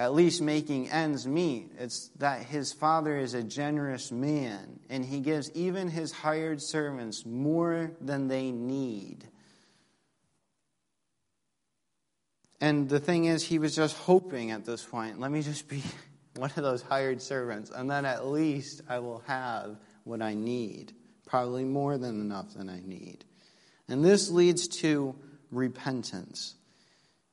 at 0.01 0.15
least 0.15 0.41
making 0.41 0.89
ends 0.89 1.27
meet. 1.27 1.73
It's 1.79 2.09
that 2.21 2.41
his 2.43 2.73
father 2.73 3.19
is 3.19 3.35
a 3.35 3.43
generous 3.43 4.11
man, 4.11 4.81
and 4.89 5.05
he 5.05 5.21
gives 5.21 5.51
even 5.53 5.89
his 5.91 6.11
hired 6.11 6.63
servants 6.63 7.27
more 7.27 7.93
than 8.01 8.27
they 8.27 8.51
need. 8.51 9.29
And 12.63 12.89
the 12.89 12.99
thing 12.99 13.27
is, 13.27 13.45
he 13.45 13.59
was 13.59 13.77
just 13.77 13.95
hoping 13.95 14.53
at 14.53 14.65
this 14.65 14.83
point 14.83 15.21
let 15.21 15.31
me 15.31 15.43
just 15.43 15.69
be 15.69 15.83
one 16.37 16.51
of 16.57 16.63
those 16.63 16.81
hired 16.81 17.21
servants, 17.21 17.69
and 17.69 17.91
then 17.91 18.07
at 18.07 18.27
least 18.27 18.81
I 18.89 19.01
will 19.01 19.23
have 19.27 19.77
what 20.05 20.23
I 20.23 20.33
need. 20.33 20.95
Probably 21.27 21.65
more 21.65 21.99
than 21.99 22.23
enough 22.23 22.55
than 22.55 22.71
I 22.71 22.81
need. 22.83 23.27
And 23.87 24.03
this 24.03 24.31
leads 24.31 24.67
to 24.79 25.15
repentance. 25.51 26.55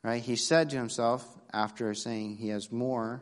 Right? 0.04 0.22
He 0.22 0.36
said 0.36 0.70
to 0.70 0.78
himself, 0.78 1.26
after 1.54 1.94
saying 1.94 2.38
he 2.38 2.50
has 2.50 2.72
more, 2.72 3.22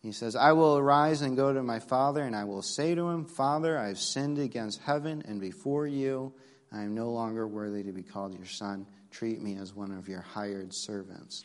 he 0.00 0.12
says, 0.12 0.36
I 0.36 0.52
will 0.52 0.76
arise 0.76 1.22
and 1.22 1.36
go 1.36 1.52
to 1.52 1.62
my 1.62 1.80
father, 1.80 2.22
and 2.22 2.36
I 2.36 2.44
will 2.44 2.62
say 2.62 2.94
to 2.94 3.08
him, 3.08 3.24
Father, 3.24 3.76
I 3.76 3.88
have 3.88 3.98
sinned 3.98 4.38
against 4.38 4.80
heaven 4.82 5.22
and 5.26 5.40
before 5.40 5.86
you. 5.86 6.32
I 6.72 6.82
am 6.82 6.94
no 6.94 7.10
longer 7.10 7.46
worthy 7.46 7.82
to 7.84 7.92
be 7.92 8.02
called 8.02 8.34
your 8.34 8.46
son. 8.46 8.86
Treat 9.10 9.40
me 9.40 9.56
as 9.56 9.74
one 9.74 9.90
of 9.90 10.08
your 10.08 10.20
hired 10.20 10.74
servants. 10.74 11.44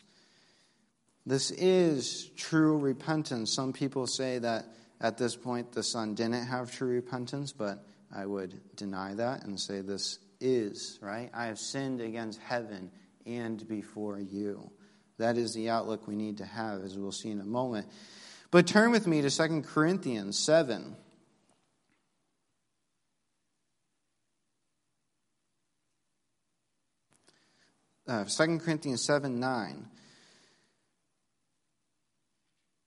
This 1.24 1.50
is 1.52 2.30
true 2.36 2.78
repentance. 2.78 3.52
Some 3.52 3.72
people 3.72 4.06
say 4.06 4.38
that 4.38 4.66
at 5.00 5.18
this 5.18 5.36
point 5.36 5.72
the 5.72 5.82
son 5.82 6.14
didn't 6.14 6.46
have 6.46 6.70
true 6.70 6.88
repentance, 6.88 7.52
but 7.52 7.84
I 8.14 8.26
would 8.26 8.60
deny 8.76 9.14
that 9.14 9.44
and 9.44 9.58
say 9.58 9.80
this 9.80 10.18
is, 10.40 10.98
right? 11.00 11.30
I 11.32 11.46
have 11.46 11.58
sinned 11.58 12.00
against 12.00 12.40
heaven 12.40 12.90
and 13.26 13.66
before 13.68 14.18
you. 14.18 14.70
That 15.18 15.36
is 15.36 15.54
the 15.54 15.70
outlook 15.70 16.06
we 16.06 16.16
need 16.16 16.38
to 16.38 16.44
have, 16.44 16.82
as 16.82 16.96
we'll 16.96 17.12
see 17.12 17.30
in 17.30 17.40
a 17.40 17.44
moment. 17.44 17.86
But 18.50 18.66
turn 18.66 18.90
with 18.90 19.06
me 19.06 19.22
to 19.22 19.30
2 19.30 19.62
Corinthians 19.62 20.38
7. 20.38 20.96
Uh, 28.06 28.24
2 28.24 28.58
Corinthians 28.58 29.02
7 29.02 29.38
9. 29.38 29.88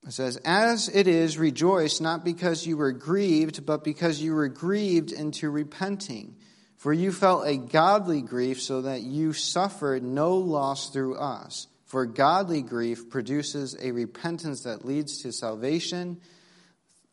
It 0.06 0.12
says, 0.12 0.38
As 0.46 0.88
it 0.90 1.08
is, 1.08 1.38
rejoice 1.38 2.00
not 2.00 2.24
because 2.24 2.68
you 2.68 2.78
were 2.78 2.92
grieved, 2.92 3.66
but 3.66 3.84
because 3.84 4.22
you 4.22 4.36
were 4.36 4.50
grieved 4.50 5.12
into 5.12 5.50
repenting. 5.50 6.36
For 6.78 6.94
you 6.94 7.12
felt 7.12 7.48
a 7.48 7.58
godly 7.58 8.22
grief, 8.22 8.62
so 8.62 8.82
that 8.82 9.02
you 9.02 9.34
suffered 9.34 10.04
no 10.04 10.36
loss 10.36 10.90
through 10.90 11.16
us. 11.16 11.68
For 11.86 12.06
godly 12.06 12.62
grief 12.62 13.10
produces 13.10 13.78
a 13.82 13.92
repentance 13.92 14.64
that 14.64 14.86
leads 14.86 15.22
to 15.22 15.32
salvation. 15.32 16.20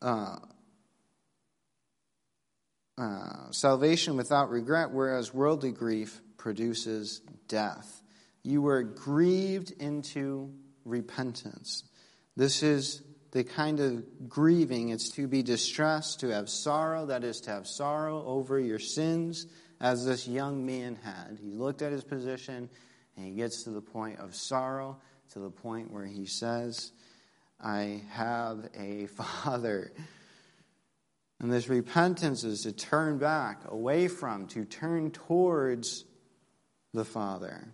Uh, 0.01 0.37
uh, 2.97 3.51
salvation 3.51 4.17
without 4.17 4.49
regret, 4.49 4.91
whereas 4.91 5.33
worldly 5.33 5.71
grief 5.71 6.21
produces 6.37 7.21
death. 7.47 8.01
You 8.43 8.61
were 8.61 8.83
grieved 8.83 9.71
into 9.71 10.53
repentance. 10.85 11.83
This 12.35 12.61
is 12.61 13.01
the 13.33 13.43
kind 13.43 13.79
of 13.79 14.29
grieving. 14.29 14.89
It's 14.89 15.09
to 15.11 15.27
be 15.27 15.41
distressed, 15.41 16.19
to 16.19 16.29
have 16.29 16.49
sorrow, 16.49 17.07
that 17.07 17.23
is, 17.23 17.41
to 17.41 17.49
have 17.49 17.67
sorrow 17.67 18.23
over 18.25 18.59
your 18.59 18.79
sins, 18.79 19.47
as 19.81 20.05
this 20.05 20.27
young 20.27 20.65
man 20.65 20.97
had. 21.03 21.39
He 21.41 21.51
looked 21.51 21.81
at 21.81 21.91
his 21.91 22.03
position 22.03 22.69
and 23.17 23.25
he 23.25 23.31
gets 23.31 23.63
to 23.63 23.71
the 23.71 23.81
point 23.81 24.19
of 24.19 24.35
sorrow, 24.35 24.97
to 25.33 25.39
the 25.39 25.49
point 25.49 25.91
where 25.91 26.05
he 26.05 26.25
says, 26.25 26.91
I 27.59 28.03
have 28.11 28.69
a 28.79 29.07
father. 29.17 29.91
And 31.39 31.51
this 31.51 31.67
repentance 31.67 32.43
is 32.43 32.61
to 32.61 32.71
turn 32.71 33.17
back, 33.17 33.61
away 33.67 34.07
from, 34.07 34.47
to 34.49 34.63
turn 34.63 35.09
towards 35.09 36.05
the 36.93 37.03
Father. 37.03 37.67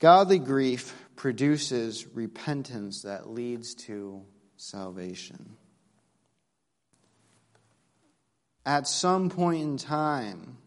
Godly 0.00 0.38
grief 0.38 0.92
produces 1.18 2.06
repentance 2.14 3.02
that 3.02 3.28
leads 3.28 3.74
to 3.74 4.22
salvation. 4.56 5.56
At 8.64 8.86
some 8.86 9.28
point 9.28 9.62
in 9.62 9.78
time, 9.78 10.58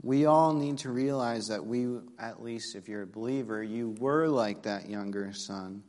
we 0.00 0.24
all 0.24 0.54
need 0.54 0.78
to 0.78 0.90
realize 0.90 1.48
that 1.48 1.66
we, 1.66 1.88
at 2.16 2.40
least 2.40 2.76
if 2.76 2.88
you're 2.88 3.02
a 3.02 3.06
believer, 3.08 3.60
you 3.60 3.96
were 3.98 4.28
like 4.28 4.62
that 4.62 4.88
younger 4.88 5.32
son. 5.32 5.82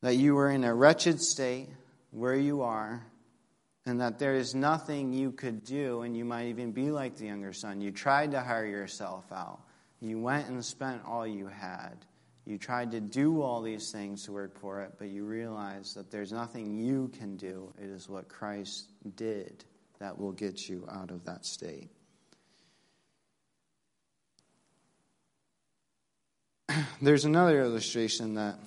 That 0.00 0.14
you 0.14 0.34
were 0.34 0.50
in 0.50 0.64
a 0.64 0.74
wretched 0.74 1.20
state 1.20 1.68
where 2.12 2.34
you 2.34 2.62
are, 2.62 3.04
and 3.84 4.00
that 4.00 4.18
there 4.18 4.36
is 4.36 4.54
nothing 4.54 5.12
you 5.12 5.32
could 5.32 5.64
do, 5.64 6.00
and 6.00 6.16
you 6.16 6.24
might 6.24 6.46
even 6.46 6.72
be 6.72 6.90
like 6.90 7.16
the 7.16 7.26
younger 7.26 7.52
son. 7.52 7.82
You 7.82 7.90
tried 7.90 8.30
to 8.30 8.40
hire 8.40 8.64
yourself 8.64 9.26
out, 9.30 9.60
you 10.00 10.18
went 10.18 10.48
and 10.48 10.64
spent 10.64 11.02
all 11.04 11.26
you 11.26 11.46
had. 11.46 12.06
You 12.46 12.58
tried 12.58 12.90
to 12.92 13.00
do 13.00 13.42
all 13.42 13.62
these 13.62 13.92
things 13.92 14.24
to 14.24 14.32
work 14.32 14.58
for 14.58 14.80
it, 14.82 14.94
but 14.98 15.08
you 15.08 15.24
realize 15.24 15.94
that 15.94 16.10
there's 16.10 16.32
nothing 16.32 16.78
you 16.78 17.10
can 17.18 17.36
do. 17.36 17.72
It 17.78 17.90
is 17.90 18.08
what 18.08 18.28
Christ 18.28 18.86
did 19.16 19.64
that 19.98 20.18
will 20.18 20.32
get 20.32 20.68
you 20.68 20.86
out 20.90 21.10
of 21.10 21.24
that 21.26 21.44
state. 21.44 21.90
There's 27.02 27.24
another 27.26 27.62
illustration 27.62 28.34
that 28.34 28.58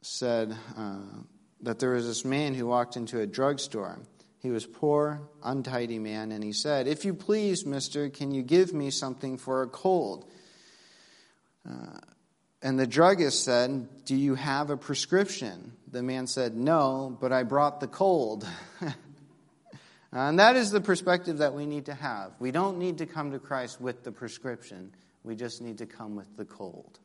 said 0.00 0.56
uh, 0.76 0.96
that 1.60 1.78
there 1.78 1.90
was 1.90 2.06
this 2.06 2.24
man 2.24 2.54
who 2.54 2.66
walked 2.66 2.96
into 2.96 3.20
a 3.20 3.26
drugstore. 3.26 4.00
He 4.40 4.50
was 4.50 4.66
poor, 4.66 5.20
untidy 5.42 5.98
man, 6.00 6.32
and 6.32 6.42
he 6.42 6.52
said, 6.52 6.88
"If 6.88 7.04
you 7.04 7.14
please, 7.14 7.64
Mister, 7.64 8.08
can 8.08 8.32
you 8.32 8.42
give 8.42 8.72
me 8.72 8.90
something 8.90 9.38
for 9.38 9.62
a 9.62 9.68
cold?" 9.68 10.24
Uh, 11.68 11.98
and 12.62 12.78
the 12.78 12.86
druggist 12.86 13.44
said, 13.44 13.88
Do 14.04 14.14
you 14.14 14.36
have 14.36 14.70
a 14.70 14.76
prescription? 14.76 15.72
The 15.90 16.02
man 16.02 16.26
said, 16.26 16.56
No, 16.56 17.16
but 17.20 17.32
I 17.32 17.42
brought 17.42 17.80
the 17.80 17.88
cold. 17.88 18.46
and 20.12 20.38
that 20.38 20.56
is 20.56 20.70
the 20.70 20.80
perspective 20.80 21.38
that 21.38 21.54
we 21.54 21.66
need 21.66 21.86
to 21.86 21.94
have. 21.94 22.32
We 22.38 22.52
don't 22.52 22.78
need 22.78 22.98
to 22.98 23.06
come 23.06 23.32
to 23.32 23.38
Christ 23.38 23.80
with 23.80 24.04
the 24.04 24.12
prescription, 24.12 24.92
we 25.24 25.34
just 25.34 25.60
need 25.60 25.78
to 25.78 25.86
come 25.86 26.14
with 26.14 26.36
the 26.36 26.44
cold. 26.44 26.98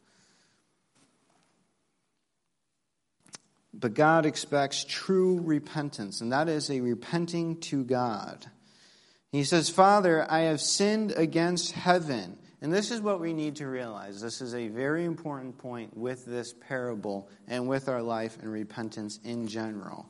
But 3.73 3.93
God 3.93 4.25
expects 4.25 4.83
true 4.83 5.39
repentance, 5.39 6.21
and 6.21 6.31
that 6.31 6.49
is 6.49 6.71
a 6.71 6.81
repenting 6.81 7.59
to 7.61 7.83
God. 7.83 8.47
He 9.31 9.43
says, 9.43 9.69
Father, 9.69 10.25
I 10.31 10.41
have 10.41 10.61
sinned 10.61 11.11
against 11.11 11.73
heaven 11.73 12.39
and 12.61 12.73
this 12.73 12.89
is 12.89 13.01
what 13.01 13.19
we 13.19 13.33
need 13.33 13.57
to 13.57 13.67
realize. 13.67 14.19
This 14.19 14.41
is 14.41 14.55
a 14.55 14.67
very 14.67 15.05
important 15.05 15.59
point 15.59 15.95
with 15.95 16.25
this 16.25 16.53
parable 16.53 17.29
and 17.47 17.67
with 17.67 17.87
our 17.87 18.01
life 18.01 18.37
and 18.41 18.51
repentance 18.51 19.19
in 19.23 19.47
general. 19.47 20.09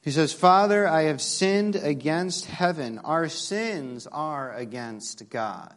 He 0.00 0.12
says, 0.12 0.32
Father, 0.32 0.86
I 0.86 1.02
have 1.04 1.20
sinned 1.20 1.76
against 1.76 2.46
heaven. 2.46 3.00
Our 3.00 3.28
sins 3.28 4.06
are 4.06 4.54
against 4.54 5.28
God, 5.28 5.74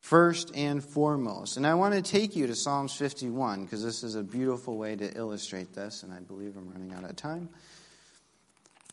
first 0.00 0.54
and 0.54 0.84
foremost. 0.84 1.56
And 1.56 1.66
I 1.66 1.74
want 1.74 1.94
to 1.94 2.02
take 2.02 2.36
you 2.36 2.46
to 2.46 2.54
Psalms 2.54 2.94
51 2.94 3.64
because 3.64 3.82
this 3.82 4.04
is 4.04 4.14
a 4.14 4.22
beautiful 4.22 4.76
way 4.76 4.94
to 4.96 5.16
illustrate 5.16 5.72
this, 5.72 6.02
and 6.02 6.12
I 6.12 6.20
believe 6.20 6.56
I'm 6.56 6.70
running 6.70 6.92
out 6.92 7.08
of 7.08 7.16
time. 7.16 7.48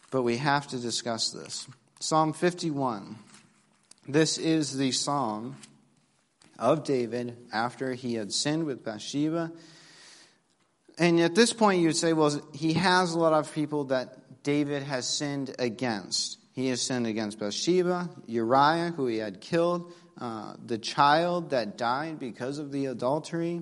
But 0.10 0.24
we 0.24 0.38
have 0.38 0.68
to 0.70 0.78
discuss 0.78 1.30
this. 1.32 1.68
Psalm 2.00 2.34
51. 2.34 3.18
This 4.08 4.40
is 4.40 4.76
the 4.76 4.92
psalm 4.92 5.58
of 6.58 6.84
David 6.84 7.38
after 7.54 7.94
he 7.94 8.16
had 8.16 8.34
sinned 8.34 8.66
with 8.66 8.84
Bathsheba. 8.84 9.52
And 10.98 11.20
at 11.20 11.36
this 11.36 11.54
point, 11.54 11.82
you 11.82 11.88
would 11.88 11.96
say, 11.96 12.14
well, 12.14 12.42
he 12.52 12.74
has 12.74 13.14
a 13.14 13.20
lot 13.20 13.34
of 13.34 13.54
people 13.54 13.86
that 13.86 14.44
David 14.44 14.82
has 14.84 15.08
sinned 15.08 15.56
against. 15.60 16.40
He 16.54 16.68
has 16.70 16.82
sinned 16.82 17.06
against 17.06 17.38
Bathsheba, 17.38 18.10
Uriah, 18.26 18.92
who 18.96 19.06
he 19.06 19.18
had 19.18 19.40
killed, 19.40 19.94
uh, 20.20 20.56
the 20.66 20.80
child 20.80 21.52
that 21.52 21.78
died 21.78 22.18
because 22.18 22.58
of 22.58 22.72
the 22.72 22.88
adultery. 22.88 23.62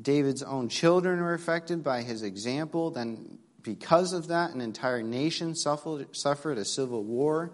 David's 0.00 0.44
own 0.44 0.68
children 0.68 1.20
were 1.20 1.34
affected 1.34 1.82
by 1.82 2.02
his 2.02 2.22
example. 2.22 2.92
Then, 2.92 3.38
because 3.62 4.12
of 4.12 4.28
that, 4.28 4.52
an 4.52 4.60
entire 4.60 5.02
nation 5.02 5.56
suffered, 5.56 6.14
suffered 6.16 6.58
a 6.58 6.64
civil 6.64 7.02
war 7.02 7.52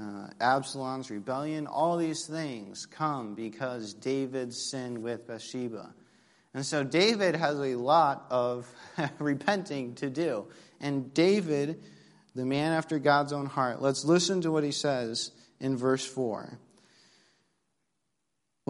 uh, 0.00 0.28
Absalom's 0.40 1.10
rebellion, 1.10 1.66
all 1.66 1.96
these 1.96 2.26
things 2.26 2.86
come 2.86 3.34
because 3.34 3.92
David 3.94 4.54
sinned 4.54 5.02
with 5.02 5.26
Bathsheba. 5.26 5.94
And 6.54 6.64
so 6.64 6.82
David 6.82 7.36
has 7.36 7.58
a 7.58 7.76
lot 7.76 8.26
of 8.30 8.66
repenting 9.18 9.94
to 9.96 10.10
do. 10.10 10.46
And 10.80 11.12
David, 11.12 11.82
the 12.34 12.46
man 12.46 12.72
after 12.72 12.98
God's 12.98 13.32
own 13.32 13.46
heart, 13.46 13.82
let's 13.82 14.04
listen 14.04 14.40
to 14.42 14.50
what 14.50 14.64
he 14.64 14.72
says 14.72 15.30
in 15.60 15.76
verse 15.76 16.04
4. 16.04 16.58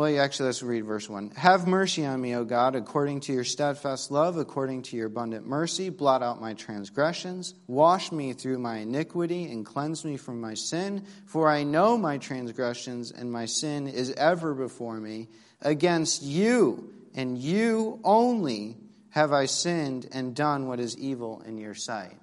Well, 0.00 0.18
actually, 0.18 0.46
let's 0.46 0.62
read 0.62 0.86
verse 0.86 1.10
1. 1.10 1.32
Have 1.36 1.66
mercy 1.66 2.06
on 2.06 2.22
me, 2.22 2.34
O 2.34 2.42
God, 2.42 2.74
according 2.74 3.20
to 3.20 3.34
your 3.34 3.44
steadfast 3.44 4.10
love, 4.10 4.38
according 4.38 4.80
to 4.84 4.96
your 4.96 5.08
abundant 5.08 5.46
mercy. 5.46 5.90
Blot 5.90 6.22
out 6.22 6.40
my 6.40 6.54
transgressions. 6.54 7.52
Wash 7.66 8.10
me 8.10 8.32
through 8.32 8.60
my 8.60 8.78
iniquity 8.78 9.52
and 9.52 9.66
cleanse 9.66 10.02
me 10.02 10.16
from 10.16 10.40
my 10.40 10.54
sin. 10.54 11.04
For 11.26 11.50
I 11.50 11.64
know 11.64 11.98
my 11.98 12.16
transgressions, 12.16 13.10
and 13.10 13.30
my 13.30 13.44
sin 13.44 13.86
is 13.86 14.10
ever 14.12 14.54
before 14.54 14.98
me. 14.98 15.28
Against 15.60 16.22
you, 16.22 16.94
and 17.14 17.36
you 17.36 18.00
only, 18.02 18.78
have 19.10 19.34
I 19.34 19.44
sinned 19.44 20.08
and 20.12 20.34
done 20.34 20.66
what 20.66 20.80
is 20.80 20.96
evil 20.96 21.42
in 21.44 21.58
your 21.58 21.74
sight. 21.74 22.16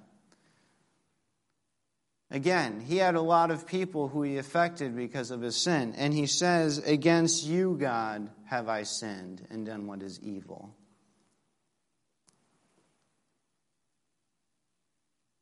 Again, 2.30 2.80
he 2.80 2.98
had 2.98 3.14
a 3.14 3.22
lot 3.22 3.50
of 3.50 3.66
people 3.66 4.08
who 4.08 4.22
he 4.22 4.36
affected 4.36 4.94
because 4.94 5.30
of 5.30 5.40
his 5.40 5.56
sin. 5.56 5.94
And 5.96 6.12
he 6.12 6.26
says, 6.26 6.78
Against 6.78 7.46
you, 7.46 7.76
God, 7.80 8.28
have 8.44 8.68
I 8.68 8.82
sinned 8.82 9.46
and 9.50 9.64
done 9.64 9.86
what 9.86 10.02
is 10.02 10.20
evil. 10.20 10.74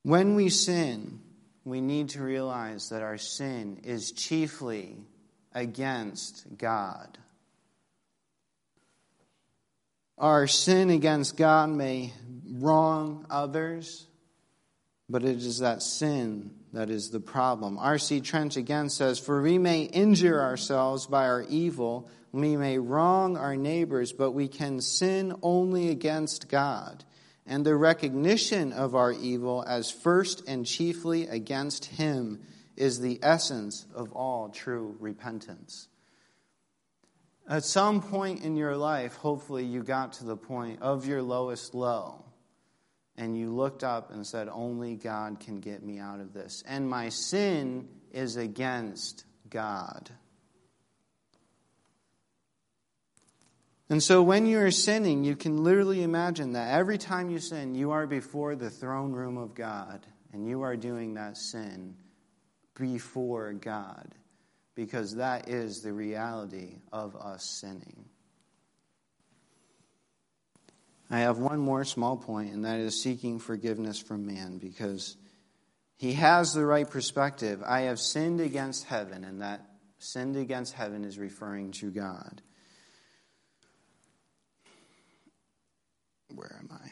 When 0.05 0.37
we 0.37 0.51
sin, 0.51 1.21
we 1.65 1.81
need 1.81 2.11
to 2.11 2.23
realize 2.23 2.91
that 2.91 3.03
our 3.03 3.19
sin 3.19 3.81
is 3.83 4.13
chiefly 4.13 4.99
against 5.53 6.57
God. 6.57 7.19
Our 10.17 10.47
sin 10.47 10.91
against 10.91 11.37
God 11.37 11.71
may 11.71 12.13
wrong 12.53 13.27
others, 13.29 14.07
but 15.09 15.25
it 15.25 15.39
is 15.39 15.59
that 15.59 15.83
sin 15.83 16.53
that 16.77 16.91
is 16.91 17.11
the 17.11 17.21
problem. 17.21 17.79
R.C. 17.79 18.21
Trench 18.21 18.57
again 18.57 18.91
says, 18.91 19.19
For 19.19 19.41
we 19.41 19.59
may 19.59 19.83
injure 19.83 20.41
ourselves 20.41 21.07
by 21.07 21.27
our 21.27 21.43
evil, 21.49 22.09
we 22.33 22.57
may 22.57 22.79
wrong 22.79 23.37
our 23.37 23.57
neighbors, 23.57 24.13
but 24.13 24.33
we 24.33 24.47
can 24.47 24.81
sin 24.81 25.35
only 25.43 25.89
against 25.89 26.49
God. 26.49 27.05
And 27.47 27.65
the 27.65 27.77
recognition 27.77 28.73
of 28.73 28.95
our 28.95 29.13
evil 29.13 29.65
as 29.67 29.91
first 29.91 30.47
and 30.47 30.67
chiefly 30.67 31.27
against 31.29 31.87
Him 31.87 32.43
is 32.77 33.01
the 33.01 33.21
essence 33.23 33.87
of 33.95 34.13
all 34.13 34.51
true 34.51 34.97
repentance. 35.01 35.89
At 37.49 37.65
some 37.65 38.03
point 38.03 38.43
in 38.43 38.57
your 38.57 38.77
life, 38.77 39.15
hopefully, 39.15 39.65
you 39.65 39.83
got 39.83 40.15
to 40.15 40.25
the 40.25 40.37
point 40.37 40.83
of 40.83 41.07
your 41.07 41.23
lowest 41.23 41.75
low 41.75 42.27
and 43.19 43.37
you 43.37 43.55
looked 43.55 43.83
up 43.83 44.11
and 44.11 44.27
said, 44.27 44.49
Only 44.49 44.97
God 44.97 45.41
can 45.41 45.61
get 45.61 45.83
me 45.83 45.99
out 45.99 46.21
of 46.21 46.33
this. 46.33 46.63
And 46.67 46.89
my 46.89 47.09
sin 47.09 47.89
is 48.13 48.37
against 48.37 49.25
God. 49.49 50.11
And 53.89 54.03
so 54.03 54.23
when 54.23 54.47
you 54.47 54.59
are 54.59 54.71
sinning, 54.71 55.23
you 55.23 55.37
can 55.37 55.63
literally 55.63 56.03
imagine 56.03 56.53
that 56.53 56.75
every 56.75 56.99
time 56.99 57.31
you 57.31 57.39
sin, 57.39 57.75
you 57.75 57.93
are 57.93 58.07
before 58.07 58.57
the 58.57 58.71
throne 58.71 59.13
room 59.13 59.39
of 59.39 59.55
God, 59.55 60.05
and 60.33 60.47
you 60.47 60.63
are 60.63 60.77
doing 60.77 61.15
that 61.15 61.37
sin 61.37 61.95
before 62.75 63.53
God, 63.53 64.13
because 64.75 65.17
that 65.17 65.49
is 65.49 65.83
the 65.83 65.93
reality 65.93 66.79
of 66.93 67.15
us 67.15 67.45
sinning. 67.45 68.07
I 71.09 71.21
have 71.21 71.39
one 71.39 71.61
more 71.61 71.85
small 71.85 72.17
point, 72.17 72.53
and 72.53 72.65
that 72.65 72.81
is 72.81 73.01
seeking 73.01 73.39
forgiveness 73.39 74.01
from 74.01 74.27
man, 74.27 74.59
because 74.59 75.17
he 75.97 76.15
has 76.15 76.53
the 76.53 76.65
right 76.65 76.89
perspective. 76.89 77.63
I 77.65 77.83
have 77.83 78.01
sinned 78.01 78.41
against 78.41 78.85
heaven, 78.85 79.25
and 79.25 79.41
that 79.41 79.65
sinned 79.99 80.37
against 80.37 80.75
heaven 80.75 81.05
is 81.05 81.19
referring 81.19 81.71
to 81.73 81.91
God. 81.91 82.43
Where 86.35 86.57
am 86.59 86.69
I? 86.71 86.91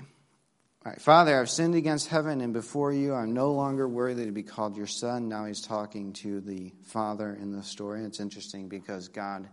All 0.86 0.92
right, 0.92 1.00
Father, 1.00 1.40
I've 1.40 1.50
sinned 1.50 1.74
against 1.74 2.08
heaven 2.08 2.40
and 2.40 2.52
before 2.52 2.92
you. 2.92 3.14
I'm 3.14 3.32
no 3.32 3.52
longer 3.52 3.88
worthy 3.88 4.26
to 4.26 4.32
be 4.32 4.42
called 4.42 4.76
your 4.76 4.86
son. 4.86 5.28
Now 5.28 5.46
he's 5.46 5.62
talking 5.62 6.12
to 6.14 6.40
the 6.40 6.72
father 6.84 7.36
in 7.40 7.52
the 7.52 7.62
story. 7.62 8.04
It's 8.04 8.20
interesting 8.20 8.68
because 8.68 9.08
God 9.08 9.48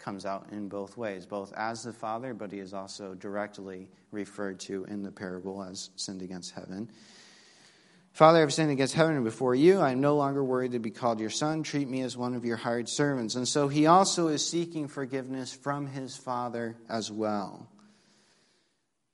comes 0.00 0.26
out 0.26 0.46
in 0.50 0.68
both 0.68 0.96
ways, 0.96 1.26
both 1.26 1.52
as 1.52 1.84
the 1.84 1.92
father, 1.92 2.34
but 2.34 2.50
he 2.50 2.58
is 2.58 2.74
also 2.74 3.14
directly 3.14 3.88
referred 4.10 4.58
to 4.60 4.84
in 4.84 5.02
the 5.02 5.12
parable 5.12 5.62
as 5.62 5.90
sinned 5.96 6.22
against 6.22 6.52
heaven. 6.52 6.90
Father, 8.12 8.42
I've 8.42 8.52
sinned 8.52 8.72
against 8.72 8.94
heaven 8.94 9.14
and 9.14 9.24
before 9.24 9.54
you. 9.54 9.78
I 9.78 9.92
am 9.92 10.00
no 10.00 10.16
longer 10.16 10.42
worthy 10.42 10.70
to 10.70 10.78
be 10.78 10.90
called 10.90 11.20
your 11.20 11.30
son. 11.30 11.62
Treat 11.62 11.88
me 11.88 12.02
as 12.02 12.16
one 12.16 12.34
of 12.34 12.44
your 12.44 12.56
hired 12.56 12.88
servants. 12.88 13.36
And 13.36 13.46
so 13.46 13.68
he 13.68 13.86
also 13.86 14.28
is 14.28 14.46
seeking 14.46 14.88
forgiveness 14.88 15.52
from 15.52 15.86
his 15.86 16.16
father 16.16 16.76
as 16.88 17.10
well. 17.10 17.68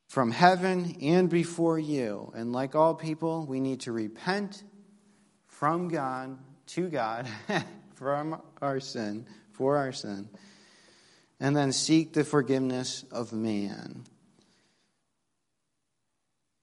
From 0.08 0.30
heaven 0.30 0.96
and 1.02 1.28
before 1.28 1.78
you. 1.78 2.32
And 2.34 2.52
like 2.52 2.74
all 2.74 2.94
people, 2.94 3.44
we 3.44 3.60
need 3.60 3.80
to 3.80 3.92
repent 3.92 4.62
from 5.46 5.88
God 5.88 6.38
to 6.68 6.88
God 6.88 7.28
from 7.94 8.40
our 8.60 8.80
sin, 8.80 9.26
for 9.52 9.76
our 9.76 9.92
sin, 9.92 10.28
and 11.40 11.56
then 11.56 11.72
seek 11.72 12.12
the 12.12 12.24
forgiveness 12.24 13.04
of 13.10 13.32
man. 13.32 14.04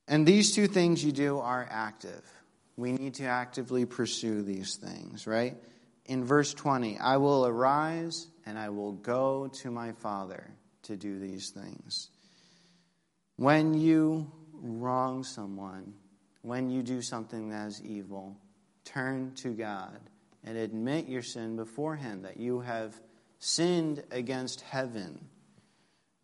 And 0.08 0.26
these 0.26 0.54
two 0.54 0.68
things 0.68 1.04
you 1.04 1.12
do 1.12 1.40
are 1.40 1.68
active. 1.70 2.24
We 2.76 2.92
need 2.92 3.16
to 3.16 3.26
actively 3.26 3.86
pursue 3.86 4.42
these 4.42 4.76
things, 4.76 5.28
right? 5.28 5.56
In 6.06 6.26
verse 6.26 6.54
20, 6.54 6.98
I 7.00 7.18
will 7.18 7.46
arise 7.46 8.28
and 8.46 8.58
I 8.58 8.70
will 8.70 8.94
go 8.94 9.48
to 9.62 9.72
my 9.72 9.94
Father 9.94 10.52
to 10.84 10.98
do 10.98 11.20
these 11.20 11.52
things. 11.52 12.10
When 13.38 13.74
you 13.74 14.32
wrong 14.54 15.24
someone, 15.24 15.94
when 16.42 16.70
you 16.70 16.84
do 16.84 17.02
something 17.02 17.50
that 17.50 17.68
is 17.68 17.82
evil, 17.82 18.38
turn 18.84 19.34
to 19.36 19.50
God 19.50 20.00
and 20.44 20.58
admit 20.58 21.08
your 21.08 21.22
sin 21.22 21.56
before 21.56 21.96
Him, 21.96 22.24
that 22.24 22.38
you 22.38 22.60
have 22.60 23.00
sinned 23.44 24.02
against 24.10 24.62
heaven 24.62 25.28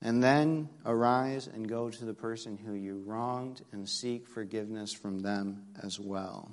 and 0.01 0.24
then 0.24 0.70
arise 0.86 1.47
and 1.47 1.67
go 1.67 1.89
to 1.89 2.05
the 2.05 2.13
person 2.13 2.57
who 2.57 2.74
you 2.74 3.03
wronged 3.05 3.61
and 3.74 3.89
seek 3.89 4.26
forgiveness 4.26 4.93
from 4.93 5.20
them 5.20 5.65
as 5.84 5.99
well. 5.99 6.49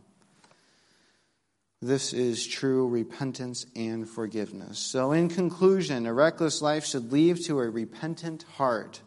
This 1.81 2.13
is 2.13 2.45
true 2.45 2.89
repentance 2.89 3.65
and 3.77 4.09
forgiveness. 4.09 4.81
So, 4.81 5.13
in 5.13 5.29
conclusion, 5.29 6.05
a 6.05 6.13
reckless 6.13 6.61
life 6.61 6.85
should 6.85 7.13
lead 7.13 7.45
to 7.45 7.61
a 7.61 7.71
repentant 7.71 8.43
heart. 8.57 9.01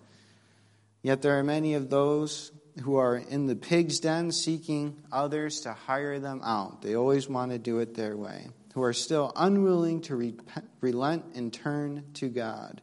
Yet 1.01 1.21
there 1.21 1.37
are 1.39 1.43
many 1.43 1.73
of 1.73 1.89
those 1.89 2.53
who 2.83 2.95
are 2.95 3.17
in 3.17 3.47
the 3.47 3.55
pig's 3.55 3.99
den 3.99 4.31
seeking 4.31 5.03
others 5.11 5.61
to 5.61 5.73
hire 5.73 6.19
them 6.19 6.41
out. 6.41 6.81
They 6.81 6.95
always 6.95 7.27
want 7.27 7.51
to 7.51 7.57
do 7.57 7.79
it 7.79 7.95
their 7.95 8.15
way, 8.15 8.47
who 8.73 8.83
are 8.83 8.93
still 8.93 9.31
unwilling 9.35 10.01
to 10.01 10.15
repent, 10.15 10.69
relent 10.81 11.25
and 11.35 11.51
turn 11.51 12.05
to 12.15 12.29
God. 12.29 12.81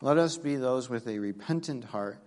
Let 0.00 0.18
us 0.18 0.36
be 0.36 0.56
those 0.56 0.88
with 0.88 1.06
a 1.06 1.18
repentant 1.18 1.84
heart 1.84 2.18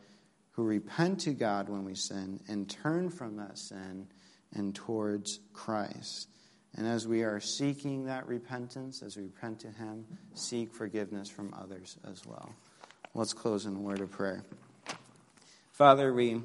who 0.52 0.64
repent 0.64 1.20
to 1.22 1.34
God 1.34 1.68
when 1.68 1.84
we 1.84 1.96
sin 1.96 2.40
and 2.48 2.70
turn 2.70 3.10
from 3.10 3.38
that 3.38 3.58
sin 3.58 4.08
and 4.54 4.74
towards 4.74 5.40
Christ. 5.54 6.30
And 6.78 6.88
as 6.88 7.08
we 7.08 7.24
are 7.24 7.40
seeking 7.40 8.06
that 8.06 8.28
repentance, 8.28 9.02
as 9.02 9.18
we 9.18 9.24
repent 9.24 9.60
to 9.62 9.68
Him, 9.68 10.06
seek 10.34 10.74
forgiveness 10.74 11.30
from 11.30 11.54
others 11.54 11.98
as 12.10 12.26
well. 12.26 12.54
Let's 13.14 13.34
close 13.34 13.66
in 13.66 13.76
a 13.76 13.80
word 13.80 14.02
of 14.02 14.12
prayer. 14.12 14.44
Father, 15.72 16.14
we 16.14 16.42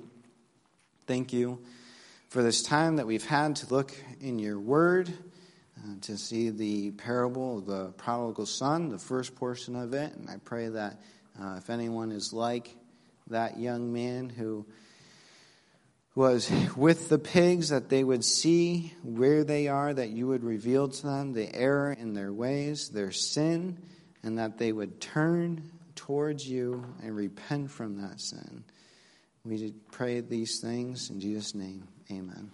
thank 1.06 1.32
you 1.32 1.60
for 2.28 2.42
this 2.42 2.62
time 2.62 2.96
that 2.96 3.06
we've 3.06 3.26
had 3.26 3.56
to 3.56 3.72
look 3.74 3.92
in 4.20 4.38
your 4.38 4.58
word, 4.58 5.12
uh, 5.82 5.94
to 6.02 6.16
see 6.16 6.50
the 6.50 6.90
parable 6.92 7.58
of 7.58 7.66
the 7.66 7.86
prodigal 7.92 8.46
son, 8.46 8.90
the 8.90 8.98
first 8.98 9.34
portion 9.34 9.76
of 9.76 9.94
it. 9.94 10.14
And 10.14 10.28
I 10.28 10.36
pray 10.44 10.68
that 10.68 11.00
uh, 11.40 11.56
if 11.58 11.70
anyone 11.70 12.12
is 12.12 12.32
like 12.32 12.74
that 13.28 13.58
young 13.58 13.92
man 13.92 14.28
who 14.28 14.66
was 16.14 16.50
with 16.76 17.08
the 17.08 17.18
pigs, 17.18 17.68
that 17.68 17.88
they 17.88 18.04
would 18.04 18.24
see 18.24 18.92
where 19.02 19.44
they 19.44 19.68
are, 19.68 19.94
that 19.94 20.10
you 20.10 20.26
would 20.26 20.44
reveal 20.44 20.88
to 20.88 21.02
them 21.06 21.32
the 21.32 21.54
error 21.54 21.92
in 21.92 22.14
their 22.14 22.32
ways, 22.32 22.88
their 22.88 23.12
sin, 23.12 23.78
and 24.22 24.38
that 24.38 24.58
they 24.58 24.72
would 24.72 25.00
turn 25.00 25.70
towards 25.94 26.46
you 26.48 26.84
and 27.02 27.16
repent 27.16 27.70
from 27.70 28.02
that 28.02 28.20
sin. 28.20 28.64
We 29.44 29.72
pray 29.90 30.20
these 30.20 30.60
things 30.60 31.08
in 31.10 31.20
Jesus' 31.20 31.54
name. 31.54 31.88
Amen. 32.10 32.50